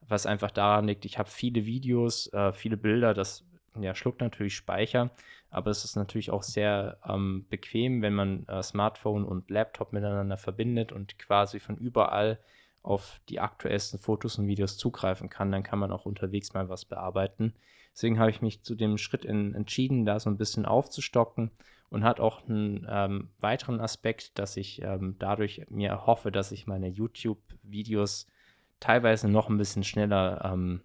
was 0.07 0.25
einfach 0.25 0.51
daran 0.51 0.87
liegt, 0.87 1.03
ich 1.03 1.17
habe 1.19 1.29
viele 1.29 1.65
Videos, 1.65 2.31
äh, 2.33 2.53
viele 2.53 2.77
Bilder, 2.77 3.13
das 3.13 3.45
ja, 3.79 3.95
schluckt 3.95 4.21
natürlich 4.21 4.55
Speicher, 4.55 5.11
aber 5.49 5.71
es 5.71 5.85
ist 5.85 5.95
natürlich 5.95 6.31
auch 6.31 6.43
sehr 6.43 6.97
ähm, 7.07 7.45
bequem, 7.49 8.01
wenn 8.01 8.13
man 8.13 8.47
äh, 8.47 8.61
Smartphone 8.63 9.23
und 9.23 9.49
Laptop 9.49 9.93
miteinander 9.93 10.37
verbindet 10.37 10.91
und 10.91 11.17
quasi 11.19 11.59
von 11.59 11.77
überall 11.77 12.39
auf 12.83 13.21
die 13.29 13.39
aktuellsten 13.39 13.99
Fotos 13.99 14.37
und 14.37 14.47
Videos 14.47 14.77
zugreifen 14.77 15.29
kann. 15.29 15.51
Dann 15.51 15.63
kann 15.63 15.79
man 15.79 15.91
auch 15.91 16.05
unterwegs 16.05 16.53
mal 16.53 16.69
was 16.69 16.85
bearbeiten. 16.85 17.53
Deswegen 17.93 18.19
habe 18.19 18.31
ich 18.31 18.41
mich 18.41 18.63
zu 18.63 18.75
dem 18.75 18.97
Schritt 18.97 19.25
in, 19.25 19.53
entschieden, 19.53 20.05
da 20.05 20.19
so 20.19 20.29
ein 20.29 20.37
bisschen 20.37 20.65
aufzustocken 20.65 21.51
und 21.89 22.03
hat 22.03 22.19
auch 22.19 22.47
einen 22.47 22.87
ähm, 22.89 23.29
weiteren 23.39 23.81
Aspekt, 23.81 24.39
dass 24.39 24.57
ich 24.57 24.81
ähm, 24.81 25.15
dadurch 25.19 25.65
mir 25.69 25.89
erhoffe, 25.89 26.31
dass 26.31 26.51
ich 26.51 26.67
meine 26.67 26.87
YouTube-Videos 26.87 28.27
teilweise 28.79 29.29
noch 29.29 29.49
ein 29.49 29.57
bisschen 29.57 29.83
schneller 29.83 30.41
ähm, 30.43 30.81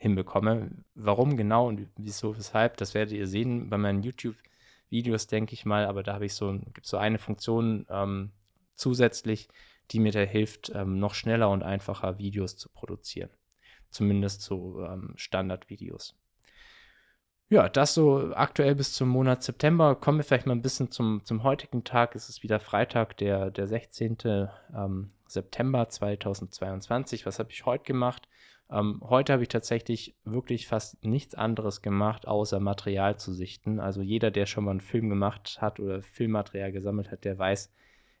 hinbekomme. 0.00 0.70
Warum 0.94 1.36
genau 1.36 1.68
und 1.68 1.86
wieso, 1.96 2.36
weshalb, 2.36 2.78
das 2.78 2.94
werdet 2.94 3.12
ihr 3.12 3.26
sehen 3.26 3.68
bei 3.68 3.76
meinen 3.76 4.02
YouTube-Videos, 4.02 5.26
denke 5.26 5.52
ich 5.52 5.66
mal. 5.66 5.84
Aber 5.84 6.02
da 6.02 6.14
habe 6.14 6.24
ich 6.24 6.34
so, 6.34 6.58
gibt 6.72 6.86
so 6.86 6.96
eine 6.96 7.18
Funktion 7.18 7.86
ähm, 7.90 8.30
zusätzlich, 8.74 9.48
die 9.90 10.00
mir 10.00 10.10
da 10.10 10.20
hilft, 10.20 10.72
ähm, 10.74 10.98
noch 10.98 11.14
schneller 11.14 11.50
und 11.50 11.62
einfacher 11.62 12.18
Videos 12.18 12.56
zu 12.56 12.70
produzieren. 12.70 13.30
Zumindest 13.90 14.40
so 14.40 14.82
ähm, 14.84 15.12
Standard-Videos. 15.16 16.16
Ja, 17.50 17.68
das 17.68 17.92
so 17.94 18.32
aktuell 18.34 18.76
bis 18.76 18.94
zum 18.94 19.08
Monat 19.08 19.42
September. 19.42 19.96
Kommen 19.96 20.18
wir 20.18 20.24
vielleicht 20.24 20.46
mal 20.46 20.54
ein 20.54 20.62
bisschen 20.62 20.90
zum, 20.90 21.22
zum 21.24 21.42
heutigen 21.42 21.84
Tag. 21.84 22.14
Es 22.14 22.28
ist 22.30 22.42
wieder 22.42 22.58
Freitag, 22.58 23.18
der, 23.18 23.50
der 23.50 23.66
16. 23.66 24.48
Ähm, 24.74 25.10
September 25.26 25.88
2022. 25.88 27.26
Was 27.26 27.38
habe 27.38 27.50
ich 27.50 27.66
heute 27.66 27.84
gemacht? 27.84 28.28
Ähm, 28.72 29.00
heute 29.02 29.32
habe 29.32 29.42
ich 29.42 29.48
tatsächlich 29.48 30.14
wirklich 30.24 30.68
fast 30.68 31.04
nichts 31.04 31.34
anderes 31.34 31.82
gemacht, 31.82 32.28
außer 32.28 32.60
Material 32.60 33.18
zu 33.18 33.32
sichten. 33.32 33.80
Also 33.80 34.00
jeder, 34.00 34.30
der 34.30 34.46
schon 34.46 34.64
mal 34.64 34.72
einen 34.72 34.80
Film 34.80 35.08
gemacht 35.08 35.58
hat 35.60 35.80
oder 35.80 36.02
Filmmaterial 36.02 36.70
gesammelt 36.70 37.10
hat, 37.10 37.24
der 37.24 37.38
weiß 37.38 37.72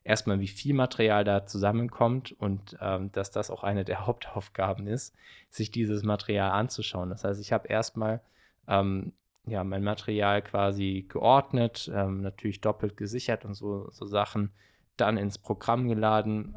erstmal, 0.02 0.40
wie 0.40 0.48
viel 0.48 0.74
Material 0.74 1.24
da 1.24 1.46
zusammenkommt 1.46 2.32
und 2.32 2.76
ähm, 2.80 3.12
dass 3.12 3.30
das 3.30 3.50
auch 3.50 3.62
eine 3.62 3.84
der 3.84 4.06
Hauptaufgaben 4.06 4.86
ist, 4.86 5.14
sich 5.50 5.70
dieses 5.70 6.02
Material 6.02 6.50
anzuschauen. 6.50 7.10
Das 7.10 7.24
heißt, 7.24 7.40
ich 7.40 7.52
habe 7.52 7.68
erstmal 7.68 8.20
ähm, 8.66 9.12
ja, 9.46 9.64
mein 9.64 9.84
Material 9.84 10.42
quasi 10.42 11.06
geordnet, 11.08 11.90
ähm, 11.94 12.22
natürlich 12.22 12.60
doppelt 12.60 12.96
gesichert 12.96 13.44
und 13.44 13.54
so, 13.54 13.88
so 13.90 14.04
Sachen, 14.04 14.52
dann 14.96 15.16
ins 15.16 15.38
Programm 15.38 15.88
geladen. 15.88 16.54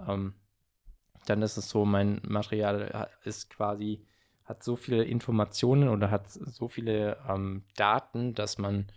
Dann 1.26 1.42
ist 1.42 1.58
es 1.58 1.70
so, 1.70 1.86
mein 1.86 2.22
Material 2.28 3.10
ist 3.24 3.50
quasi, 3.50 4.02
hat 4.46 4.64
so 4.64 4.76
viele 4.76 5.04
Informationen 5.04 5.90
oder 5.90 6.12
hat 6.12 6.30
so 6.30 6.68
viele 6.68 7.18
ähm, 7.30 7.64
Daten, 7.76 8.34
dass 8.34 8.58
man 8.58 8.88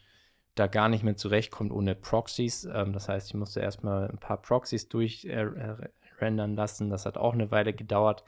da 0.56 0.66
gar 0.66 0.88
nicht 0.88 1.04
mehr 1.04 1.16
zurechtkommt 1.16 1.70
ohne 1.70 1.94
Proxys. 1.94 2.64
Ähm, 2.64 2.92
das 2.92 3.08
heißt, 3.08 3.28
ich 3.28 3.34
musste 3.34 3.60
erstmal 3.60 4.08
ein 4.10 4.18
paar 4.18 4.38
Proxys 4.38 4.88
durchrendern 4.88 6.52
äh, 6.52 6.56
lassen. 6.56 6.90
Das 6.90 7.06
hat 7.06 7.16
auch 7.16 7.34
eine 7.34 7.50
Weile 7.50 7.72
gedauert. 7.72 8.24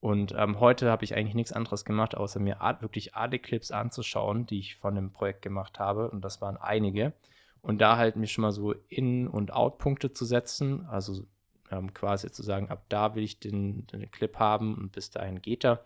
Und 0.00 0.34
ähm, 0.36 0.58
heute 0.58 0.90
habe 0.90 1.04
ich 1.04 1.14
eigentlich 1.14 1.34
nichts 1.34 1.52
anderes 1.52 1.84
gemacht, 1.84 2.16
außer 2.16 2.40
mir 2.40 2.58
wirklich 2.80 3.14
AD-Clips 3.14 3.70
anzuschauen, 3.70 4.46
die 4.46 4.58
ich 4.58 4.76
von 4.76 4.96
dem 4.96 5.12
Projekt 5.12 5.42
gemacht 5.42 5.78
habe. 5.78 6.10
Und 6.10 6.24
das 6.24 6.40
waren 6.40 6.56
einige. 6.56 7.12
Und 7.60 7.80
da 7.80 7.96
halt 7.96 8.16
mir 8.16 8.26
schon 8.26 8.42
mal 8.42 8.50
so 8.50 8.74
In- 8.88 9.28
und 9.28 9.52
Out-Punkte 9.52 10.12
zu 10.12 10.24
setzen, 10.24 10.86
also 10.86 11.24
ähm, 11.72 11.94
quasi 11.94 12.30
zu 12.30 12.42
sagen, 12.42 12.68
ab 12.68 12.84
da 12.88 13.14
will 13.14 13.24
ich 13.24 13.40
den, 13.40 13.86
den 13.88 14.10
Clip 14.10 14.38
haben 14.38 14.74
und 14.74 14.92
bis 14.92 15.10
dahin 15.10 15.42
geht 15.42 15.64
er, 15.64 15.84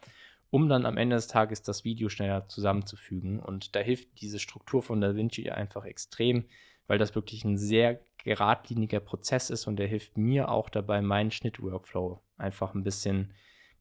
um 0.51 0.69
dann 0.69 0.87
am 0.87 0.97
Ende 0.97 1.17
des 1.17 1.29
Tages 1.29 1.63
das 1.63 1.85
Video 1.85 2.09
schneller 2.09 2.49
zusammenzufügen. 2.49 3.41
Und 3.41 3.75
da 3.75 3.81
hilft 3.81 4.21
diese 4.21 4.39
Struktur 4.39 4.83
von 4.83 5.01
DaVinci 5.01 5.51
einfach 5.51 5.85
extrem, 5.85 6.45
weil 6.87 6.99
das 6.99 7.15
wirklich 7.15 7.45
ein 7.45 7.57
sehr 7.57 8.01
geradliniger 8.19 9.01
Prozess 9.01 9.51
ist 9.51 9.67
und 9.67 9.77
der 9.77 9.87
hilft 9.87 10.17
mir 10.17 10.51
auch 10.51 10.69
dabei, 10.69 11.01
meinen 11.01 11.31
Schnittworkflow 11.31 12.21
einfach 12.39 12.75
ein 12.75 12.83
bisschen 12.83 13.33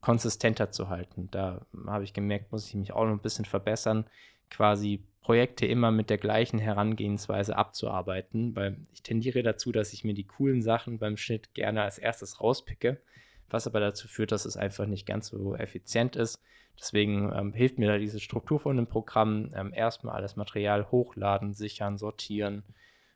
konsistenter 0.02 0.70
zu 0.70 0.90
halten. 0.90 1.30
Da 1.32 1.66
habe 1.88 2.04
ich 2.04 2.14
gemerkt, 2.14 2.52
muss 2.52 2.68
ich 2.68 2.76
mich 2.76 2.94
auch 2.94 3.06
noch 3.06 3.12
ein 3.12 3.20
bisschen 3.20 3.46
verbessern, 3.46 4.06
quasi 4.50 5.04
Projekte 5.22 5.66
immer 5.66 5.90
mit 5.92 6.10
der 6.10 6.20
gleichen 6.20 6.60
Herangehensweise 6.60 7.56
abzuarbeiten, 7.56 8.56
weil 8.56 8.78
ich 8.94 9.02
tendiere 9.02 9.42
dazu, 9.42 9.72
dass 9.72 9.92
ich 9.92 10.04
mir 10.04 10.14
die 10.14 10.28
coolen 10.28 10.62
Sachen 10.62 11.00
beim 11.00 11.18
Schnitt 11.18 11.54
gerne 11.56 11.82
als 11.82 11.98
erstes 11.98 12.42
rauspicke, 12.42 13.02
was 13.50 13.66
aber 13.66 13.80
dazu 13.80 14.08
führt, 14.08 14.32
dass 14.32 14.46
es 14.46 14.56
einfach 14.56 14.86
nicht 14.86 15.08
ganz 15.08 15.28
so 15.30 15.56
effizient 15.56 16.16
ist. 16.16 16.40
Deswegen 16.80 17.32
ähm, 17.34 17.54
hilft 17.54 17.80
mir 17.80 17.88
da 17.88 17.98
diese 17.98 18.20
Struktur 18.20 18.60
von 18.60 18.76
dem 18.76 18.88
Programm. 18.88 19.52
Ähm, 19.56 19.74
erstmal 19.74 20.16
alles 20.16 20.36
Material 20.36 20.92
hochladen, 20.92 21.54
sichern, 21.54 21.98
sortieren, 21.98 22.64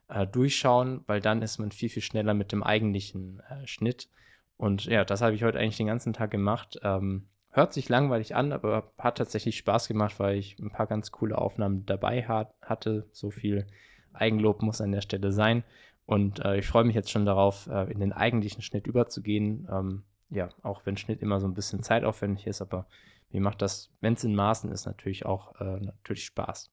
äh, 0.07 0.25
durchschauen, 0.25 1.03
weil 1.07 1.21
dann 1.21 1.41
ist 1.41 1.59
man 1.59 1.71
viel, 1.71 1.89
viel 1.89 2.01
schneller 2.01 2.33
mit 2.33 2.51
dem 2.51 2.63
eigentlichen 2.63 3.41
äh, 3.49 3.67
Schnitt. 3.67 4.09
Und 4.57 4.85
ja, 4.85 5.05
das 5.05 5.21
habe 5.21 5.35
ich 5.35 5.43
heute 5.43 5.59
eigentlich 5.59 5.77
den 5.77 5.87
ganzen 5.87 6.13
Tag 6.13 6.31
gemacht. 6.31 6.79
Ähm, 6.83 7.27
Hört 7.51 7.73
sich 7.73 7.89
langweilig 7.89 8.35
an, 8.35 8.51
aber 8.51 8.91
hat 8.97 9.17
tatsächlich 9.17 9.57
Spaß 9.57 9.88
gemacht, 9.88 10.19
weil 10.19 10.38
ich 10.38 10.59
ein 10.59 10.69
paar 10.69 10.88
ganz 10.88 11.12
coole 11.12 11.38
Aufnahmen 11.38 11.85
dabei 11.85 12.27
hat, 12.27 12.53
hatte. 12.62 13.07
So 13.12 13.31
viel 13.31 13.65
Eigenlob 14.13 14.62
muss 14.62 14.81
an 14.81 14.91
der 14.91 15.01
Stelle 15.01 15.31
sein. 15.31 15.63
Und 16.05 16.43
äh, 16.45 16.57
ich 16.57 16.67
freue 16.67 16.83
mich 16.83 16.95
jetzt 16.95 17.12
schon 17.12 17.25
darauf, 17.25 17.67
äh, 17.67 17.91
in 17.91 17.99
den 17.99 18.13
eigentlichen 18.13 18.62
Schnitt 18.62 18.88
überzugehen. 18.88 19.67
Ähm, 19.71 20.03
ja, 20.29 20.49
auch 20.63 20.81
wenn 20.85 20.97
Schnitt 20.97 21.21
immer 21.21 21.39
so 21.39 21.47
ein 21.47 21.53
bisschen 21.53 21.81
zeitaufwendig 21.81 22.45
ist, 22.47 22.62
aber 22.62 22.88
mir 23.31 23.41
macht 23.41 23.62
das, 23.62 23.91
wenn 24.01 24.13
es 24.13 24.23
in 24.23 24.35
Maßen 24.35 24.71
ist, 24.71 24.85
natürlich 24.85 25.25
auch 25.25 25.59
äh, 25.59 25.79
natürlich 25.79 26.25
Spaß. 26.25 26.71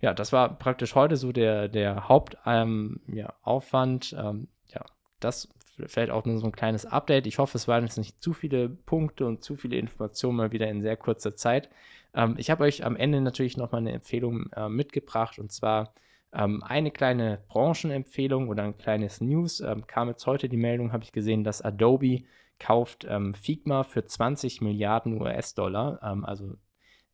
Ja, 0.00 0.14
das 0.14 0.32
war 0.32 0.58
praktisch 0.58 0.94
heute 0.94 1.16
so 1.16 1.32
der, 1.32 1.68
der 1.68 2.08
Hauptaufwand. 2.08 4.12
Ähm, 4.12 4.16
ja, 4.16 4.30
ähm, 4.30 4.48
ja, 4.66 4.84
das 5.24 5.48
vielleicht 5.86 6.10
auch 6.10 6.24
nur 6.24 6.38
so 6.38 6.46
ein 6.46 6.52
kleines 6.52 6.86
Update. 6.86 7.26
Ich 7.26 7.38
hoffe, 7.38 7.56
es 7.56 7.68
waren 7.68 7.84
jetzt 7.84 7.98
nicht 7.98 8.20
zu 8.22 8.32
viele 8.32 8.68
Punkte 8.68 9.26
und 9.26 9.42
zu 9.42 9.56
viele 9.56 9.76
Informationen 9.76 10.36
mal 10.36 10.52
wieder 10.52 10.68
in 10.68 10.82
sehr 10.82 10.96
kurzer 10.96 11.34
Zeit. 11.36 11.70
Ähm, 12.14 12.34
ich 12.38 12.50
habe 12.50 12.64
euch 12.64 12.84
am 12.84 12.96
Ende 12.96 13.20
natürlich 13.20 13.56
noch 13.56 13.72
mal 13.72 13.78
eine 13.78 13.92
Empfehlung 13.92 14.50
äh, 14.52 14.68
mitgebracht 14.68 15.38
und 15.38 15.50
zwar 15.50 15.94
ähm, 16.32 16.62
eine 16.62 16.90
kleine 16.90 17.42
Branchenempfehlung 17.48 18.48
oder 18.48 18.64
ein 18.64 18.78
kleines 18.78 19.20
News. 19.20 19.60
Ähm, 19.60 19.86
kam 19.86 20.08
jetzt 20.08 20.26
heute 20.26 20.48
die 20.48 20.56
Meldung, 20.56 20.92
habe 20.92 21.04
ich 21.04 21.12
gesehen, 21.12 21.44
dass 21.44 21.62
Adobe 21.62 22.24
kauft 22.58 23.06
ähm, 23.08 23.34
Figma 23.34 23.82
für 23.82 24.04
20 24.04 24.60
Milliarden 24.60 25.20
US-Dollar. 25.20 26.00
Ähm, 26.02 26.24
also 26.24 26.56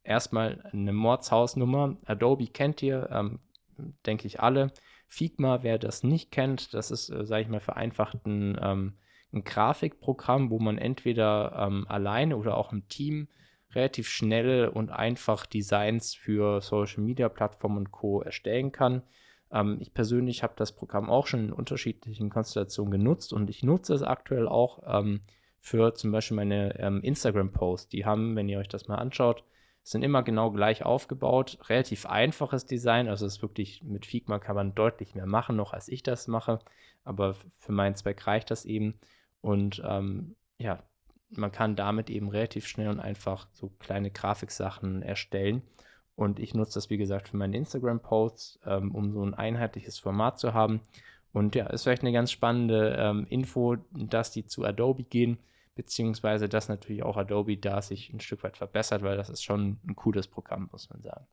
erstmal 0.02 0.62
eine 0.72 0.92
Mordshausnummer. 0.92 1.96
Adobe 2.04 2.46
kennt 2.46 2.82
ihr, 2.82 3.08
ähm, 3.10 3.40
denke 4.06 4.26
ich 4.26 4.40
alle. 4.40 4.72
Figma, 5.08 5.62
wer 5.62 5.78
das 5.78 6.04
nicht 6.04 6.30
kennt, 6.30 6.74
das 6.74 6.90
ist, 6.90 7.08
äh, 7.08 7.24
sage 7.24 7.42
ich 7.42 7.48
mal, 7.48 7.60
vereinfacht 7.60 8.26
ein, 8.26 8.58
ähm, 8.62 8.94
ein 9.32 9.42
Grafikprogramm, 9.42 10.50
wo 10.50 10.58
man 10.58 10.78
entweder 10.78 11.66
ähm, 11.66 11.86
alleine 11.88 12.36
oder 12.36 12.56
auch 12.56 12.72
im 12.72 12.86
Team 12.88 13.28
relativ 13.74 14.08
schnell 14.08 14.68
und 14.68 14.90
einfach 14.90 15.46
Designs 15.46 16.14
für 16.14 16.60
Social 16.60 17.02
Media 17.02 17.28
Plattformen 17.28 17.78
und 17.78 17.90
Co. 17.90 18.20
erstellen 18.20 18.70
kann. 18.70 19.02
Ähm, 19.50 19.78
ich 19.80 19.94
persönlich 19.94 20.42
habe 20.42 20.54
das 20.56 20.72
Programm 20.72 21.10
auch 21.10 21.26
schon 21.26 21.46
in 21.46 21.52
unterschiedlichen 21.52 22.30
Konstellationen 22.30 22.90
genutzt 22.90 23.32
und 23.32 23.48
ich 23.50 23.62
nutze 23.62 23.94
es 23.94 24.02
aktuell 24.02 24.46
auch 24.46 24.82
ähm, 24.86 25.20
für 25.58 25.94
zum 25.94 26.12
Beispiel 26.12 26.36
meine 26.36 26.78
ähm, 26.78 27.00
Instagram-Posts. 27.02 27.88
Die 27.88 28.04
haben, 28.04 28.36
wenn 28.36 28.48
ihr 28.48 28.58
euch 28.58 28.68
das 28.68 28.88
mal 28.88 28.96
anschaut, 28.96 29.44
sind 29.90 30.02
immer 30.02 30.22
genau 30.22 30.50
gleich 30.50 30.84
aufgebaut. 30.84 31.58
Relativ 31.68 32.04
einfaches 32.04 32.66
Design, 32.66 33.08
also 33.08 33.24
es 33.24 33.36
ist 33.36 33.42
wirklich 33.42 33.82
mit 33.82 34.04
Figma 34.04 34.38
kann 34.38 34.54
man 34.54 34.74
deutlich 34.74 35.14
mehr 35.14 35.26
machen, 35.26 35.56
noch 35.56 35.72
als 35.72 35.88
ich 35.88 36.02
das 36.02 36.28
mache. 36.28 36.58
Aber 37.04 37.34
für 37.56 37.72
meinen 37.72 37.94
Zweck 37.94 38.26
reicht 38.26 38.50
das 38.50 38.66
eben. 38.66 38.98
Und 39.40 39.82
ähm, 39.86 40.36
ja, 40.58 40.82
man 41.30 41.52
kann 41.52 41.74
damit 41.74 42.10
eben 42.10 42.28
relativ 42.28 42.66
schnell 42.66 42.88
und 42.88 43.00
einfach 43.00 43.48
so 43.52 43.70
kleine 43.78 44.10
Grafiksachen 44.10 45.02
erstellen. 45.02 45.62
Und 46.16 46.38
ich 46.38 46.52
nutze 46.52 46.74
das, 46.74 46.90
wie 46.90 46.98
gesagt, 46.98 47.28
für 47.28 47.38
meine 47.38 47.56
Instagram-Posts, 47.56 48.60
ähm, 48.66 48.94
um 48.94 49.12
so 49.12 49.24
ein 49.24 49.34
einheitliches 49.34 49.98
Format 49.98 50.38
zu 50.38 50.52
haben. 50.52 50.80
Und 51.32 51.54
ja, 51.54 51.66
ist 51.68 51.84
vielleicht 51.84 52.02
eine 52.02 52.12
ganz 52.12 52.30
spannende 52.30 52.94
ähm, 52.98 53.26
Info, 53.30 53.76
dass 53.92 54.32
die 54.32 54.44
zu 54.44 54.64
Adobe 54.64 55.04
gehen 55.04 55.38
beziehungsweise 55.78 56.48
dass 56.48 56.68
natürlich 56.68 57.04
auch 57.04 57.16
Adobe 57.16 57.56
da 57.56 57.80
sich 57.82 58.12
ein 58.12 58.18
Stück 58.18 58.42
weit 58.42 58.56
verbessert, 58.56 59.04
weil 59.04 59.16
das 59.16 59.30
ist 59.30 59.44
schon 59.44 59.78
ein 59.86 59.94
cooles 59.94 60.26
Programm, 60.26 60.68
muss 60.72 60.90
man 60.90 61.00
sagen. 61.02 61.24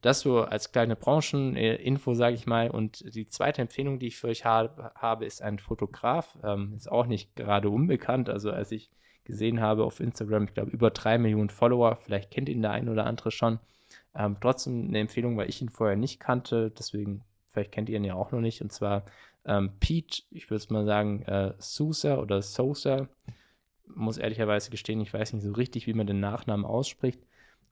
Das 0.00 0.20
so 0.20 0.42
als 0.42 0.70
kleine 0.70 0.94
Brancheninfo, 0.94 2.14
sage 2.14 2.36
ich 2.36 2.46
mal. 2.46 2.70
Und 2.70 3.04
die 3.16 3.26
zweite 3.26 3.62
Empfehlung, 3.62 3.98
die 3.98 4.06
ich 4.06 4.16
für 4.16 4.28
euch 4.28 4.44
habe, 4.44 5.24
ist 5.24 5.42
ein 5.42 5.58
Fotograf. 5.58 6.38
Ähm, 6.44 6.74
ist 6.76 6.88
auch 6.88 7.06
nicht 7.06 7.34
gerade 7.34 7.68
unbekannt. 7.68 8.28
Also 8.28 8.52
als 8.52 8.70
ich 8.70 8.92
gesehen 9.24 9.60
habe 9.60 9.82
auf 9.82 9.98
Instagram, 9.98 10.44
ich 10.44 10.54
glaube 10.54 10.70
über 10.70 10.90
drei 10.90 11.18
Millionen 11.18 11.50
Follower, 11.50 11.96
vielleicht 11.96 12.30
kennt 12.30 12.48
ihn 12.48 12.62
der 12.62 12.70
ein 12.70 12.88
oder 12.88 13.06
andere 13.06 13.32
schon. 13.32 13.58
Ähm, 14.14 14.36
trotzdem 14.40 14.86
eine 14.86 15.00
Empfehlung, 15.00 15.36
weil 15.36 15.48
ich 15.48 15.60
ihn 15.60 15.68
vorher 15.68 15.96
nicht 15.96 16.20
kannte. 16.20 16.70
Deswegen, 16.70 17.24
vielleicht 17.48 17.72
kennt 17.72 17.88
ihr 17.88 17.96
ihn 17.96 18.04
ja 18.04 18.14
auch 18.14 18.30
noch 18.30 18.40
nicht. 18.40 18.62
Und 18.62 18.70
zwar 18.70 19.04
ähm, 19.44 19.72
Pete, 19.80 20.22
ich 20.30 20.48
würde 20.48 20.62
es 20.62 20.70
mal 20.70 20.86
sagen, 20.86 21.22
äh, 21.22 21.54
Sousa 21.58 22.18
oder 22.18 22.40
Sosa 22.40 23.08
muss 23.94 24.18
ehrlicherweise 24.18 24.70
gestehen, 24.70 25.00
ich 25.00 25.12
weiß 25.12 25.32
nicht 25.32 25.42
so 25.42 25.52
richtig, 25.52 25.86
wie 25.86 25.94
man 25.94 26.06
den 26.06 26.20
Nachnamen 26.20 26.66
ausspricht. 26.66 27.20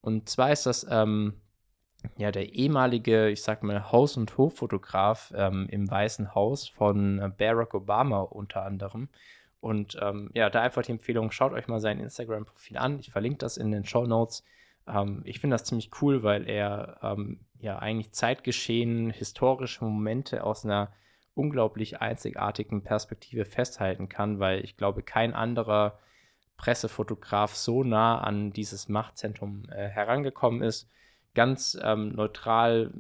Und 0.01 0.29
zwar 0.29 0.53
ist 0.53 0.67
das 0.67 0.87
ähm, 0.89 1.35
ja 2.17 2.31
der 2.31 2.55
ehemalige, 2.55 3.29
ich 3.29 3.43
sag 3.43 3.63
mal, 3.63 3.91
Haus- 3.91 4.17
und 4.17 4.37
Hoffotograf 4.39 5.33
ähm, 5.35 5.67
im 5.71 5.91
Weißen 5.91 6.35
Haus 6.35 6.69
von 6.69 7.19
äh, 7.19 7.31
Barack 7.37 7.75
Obama 7.75 8.21
unter 8.21 8.65
anderem. 8.65 9.09
Und 9.61 9.99
ähm, 10.01 10.31
ja, 10.35 10.51
da 10.51 10.63
einfach 10.63 10.83
die 10.83 10.93
Empfehlung, 10.93 11.31
schaut 11.33 11.53
euch 11.53 11.67
mal 11.67 11.81
sein 11.81 11.99
Instagram-Profil 11.99 12.77
an. 12.77 13.01
Ich 13.01 13.11
verlinke 13.11 13.39
das 13.39 13.57
in 13.57 13.73
den 13.73 13.85
Show 13.85 14.07
Notes. 14.07 14.45
Ähm, 14.87 15.23
ich 15.25 15.41
finde 15.41 15.55
das 15.55 15.65
ziemlich 15.65 15.91
cool, 16.01 16.23
weil 16.23 16.49
er 16.49 16.99
ähm, 17.03 17.41
ja 17.59 17.79
eigentlich 17.79 18.13
Zeitgeschehen, 18.13 19.11
historische 19.11 19.85
Momente 19.85 20.45
aus 20.45 20.65
einer 20.65 20.93
unglaublich 21.35 22.01
einzigartigen 22.01 22.83
Perspektive 22.83 23.45
festhalten 23.45 24.09
kann, 24.09 24.39
weil 24.39 24.65
ich 24.65 24.77
glaube, 24.77 25.03
kein 25.03 25.35
anderer 25.35 25.99
Pressefotograf 26.59 27.55
so 27.55 27.83
nah 27.83 28.19
an 28.21 28.53
dieses 28.53 28.89
Machtzentrum 28.89 29.63
äh, 29.71 29.89
herangekommen 29.89 30.61
ist. 30.61 30.91
Ganz 31.35 31.79
ähm, 31.83 32.11
neutral 32.11 32.93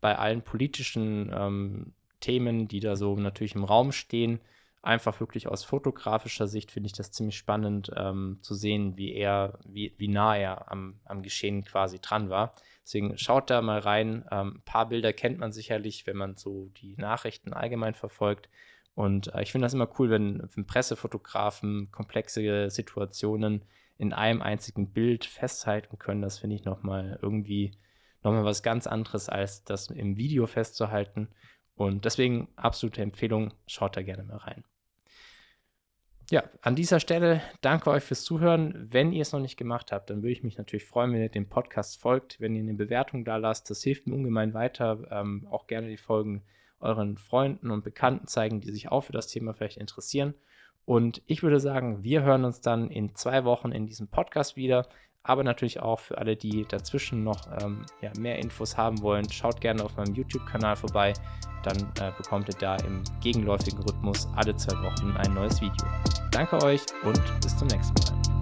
bei 0.00 0.18
allen 0.18 0.42
politischen 0.42 1.30
ähm, 1.32 1.92
Themen, 2.20 2.66
die 2.66 2.80
da 2.80 2.96
so 2.96 3.14
natürlich 3.16 3.54
im 3.54 3.64
Raum 3.64 3.92
stehen. 3.92 4.40
Einfach 4.80 5.20
wirklich 5.20 5.46
aus 5.46 5.62
fotografischer 5.62 6.48
Sicht 6.48 6.72
finde 6.72 6.88
ich 6.88 6.92
das 6.94 7.12
ziemlich 7.12 7.36
spannend 7.36 7.92
ähm, 7.94 8.38
zu 8.40 8.54
sehen, 8.54 8.96
wie 8.96 9.12
er, 9.14 9.60
wie, 9.64 9.94
wie 9.98 10.08
nah 10.08 10.36
er 10.36 10.72
am, 10.72 10.98
am 11.04 11.22
Geschehen 11.22 11.64
quasi 11.64 12.00
dran 12.00 12.30
war. 12.30 12.52
Deswegen 12.82 13.16
schaut 13.16 13.50
da 13.50 13.62
mal 13.62 13.78
rein. 13.78 14.24
Ähm, 14.32 14.56
ein 14.56 14.62
paar 14.64 14.88
Bilder 14.88 15.12
kennt 15.12 15.38
man 15.38 15.52
sicherlich, 15.52 16.06
wenn 16.06 16.16
man 16.16 16.36
so 16.36 16.70
die 16.78 16.96
Nachrichten 16.96 17.52
allgemein 17.52 17.94
verfolgt. 17.94 18.48
Und 18.94 19.34
äh, 19.34 19.42
ich 19.42 19.52
finde 19.52 19.66
das 19.66 19.74
immer 19.74 19.88
cool, 19.98 20.10
wenn, 20.10 20.42
wenn 20.54 20.66
Pressefotografen 20.66 21.90
komplexe 21.90 22.70
Situationen 22.70 23.64
in 23.98 24.12
einem 24.12 24.42
einzigen 24.42 24.92
Bild 24.92 25.24
festhalten 25.24 25.98
können. 25.98 26.22
Das 26.22 26.38
finde 26.38 26.56
ich 26.56 26.64
nochmal 26.64 27.18
irgendwie 27.22 27.72
nochmal 28.22 28.44
was 28.44 28.62
ganz 28.62 28.86
anderes, 28.86 29.28
als 29.28 29.64
das 29.64 29.88
im 29.88 30.16
Video 30.16 30.46
festzuhalten. 30.46 31.28
Und 31.74 32.04
deswegen 32.04 32.48
absolute 32.56 33.02
Empfehlung, 33.02 33.54
schaut 33.66 33.96
da 33.96 34.02
gerne 34.02 34.24
mal 34.24 34.38
rein. 34.38 34.64
Ja, 36.30 36.44
an 36.62 36.76
dieser 36.76 37.00
Stelle 37.00 37.42
danke 37.60 37.90
euch 37.90 38.04
fürs 38.04 38.24
Zuhören. 38.24 38.88
Wenn 38.90 39.12
ihr 39.12 39.22
es 39.22 39.32
noch 39.32 39.40
nicht 39.40 39.56
gemacht 39.56 39.92
habt, 39.92 40.08
dann 40.08 40.22
würde 40.22 40.32
ich 40.32 40.42
mich 40.42 40.56
natürlich 40.56 40.84
freuen, 40.84 41.12
wenn 41.12 41.20
ihr 41.20 41.28
dem 41.28 41.48
Podcast 41.48 42.00
folgt, 42.00 42.40
wenn 42.40 42.54
ihr 42.54 42.62
eine 42.62 42.74
Bewertung 42.74 43.24
da 43.24 43.36
lasst. 43.36 43.68
Das 43.68 43.82
hilft 43.82 44.06
mir 44.06 44.14
ungemein 44.14 44.54
weiter. 44.54 45.06
Ähm, 45.10 45.46
auch 45.50 45.66
gerne 45.66 45.88
die 45.88 45.96
Folgen 45.98 46.42
euren 46.82 47.16
Freunden 47.16 47.70
und 47.70 47.84
Bekannten 47.84 48.26
zeigen, 48.26 48.60
die 48.60 48.70
sich 48.70 48.90
auch 48.90 49.02
für 49.02 49.12
das 49.12 49.28
Thema 49.28 49.54
vielleicht 49.54 49.78
interessieren. 49.78 50.34
Und 50.84 51.22
ich 51.26 51.42
würde 51.42 51.60
sagen, 51.60 52.02
wir 52.02 52.22
hören 52.22 52.44
uns 52.44 52.60
dann 52.60 52.90
in 52.90 53.14
zwei 53.14 53.44
Wochen 53.44 53.72
in 53.72 53.86
diesem 53.86 54.08
Podcast 54.08 54.56
wieder. 54.56 54.86
Aber 55.24 55.44
natürlich 55.44 55.80
auch 55.80 56.00
für 56.00 56.18
alle, 56.18 56.36
die 56.36 56.66
dazwischen 56.68 57.22
noch 57.22 57.46
ähm, 57.62 57.86
ja, 58.00 58.10
mehr 58.18 58.38
Infos 58.38 58.76
haben 58.76 59.02
wollen, 59.02 59.30
schaut 59.30 59.60
gerne 59.60 59.84
auf 59.84 59.96
meinem 59.96 60.14
YouTube-Kanal 60.14 60.74
vorbei. 60.74 61.12
Dann 61.62 61.76
äh, 62.00 62.10
bekommt 62.16 62.48
ihr 62.48 62.56
da 62.58 62.76
im 62.78 63.04
gegenläufigen 63.20 63.78
Rhythmus 63.84 64.26
alle 64.34 64.56
zwei 64.56 64.76
Wochen 64.82 65.16
ein 65.16 65.32
neues 65.34 65.60
Video. 65.60 65.86
Danke 66.32 66.60
euch 66.64 66.82
und 67.04 67.22
bis 67.40 67.56
zum 67.56 67.68
nächsten 67.68 67.94
Mal. 68.02 68.41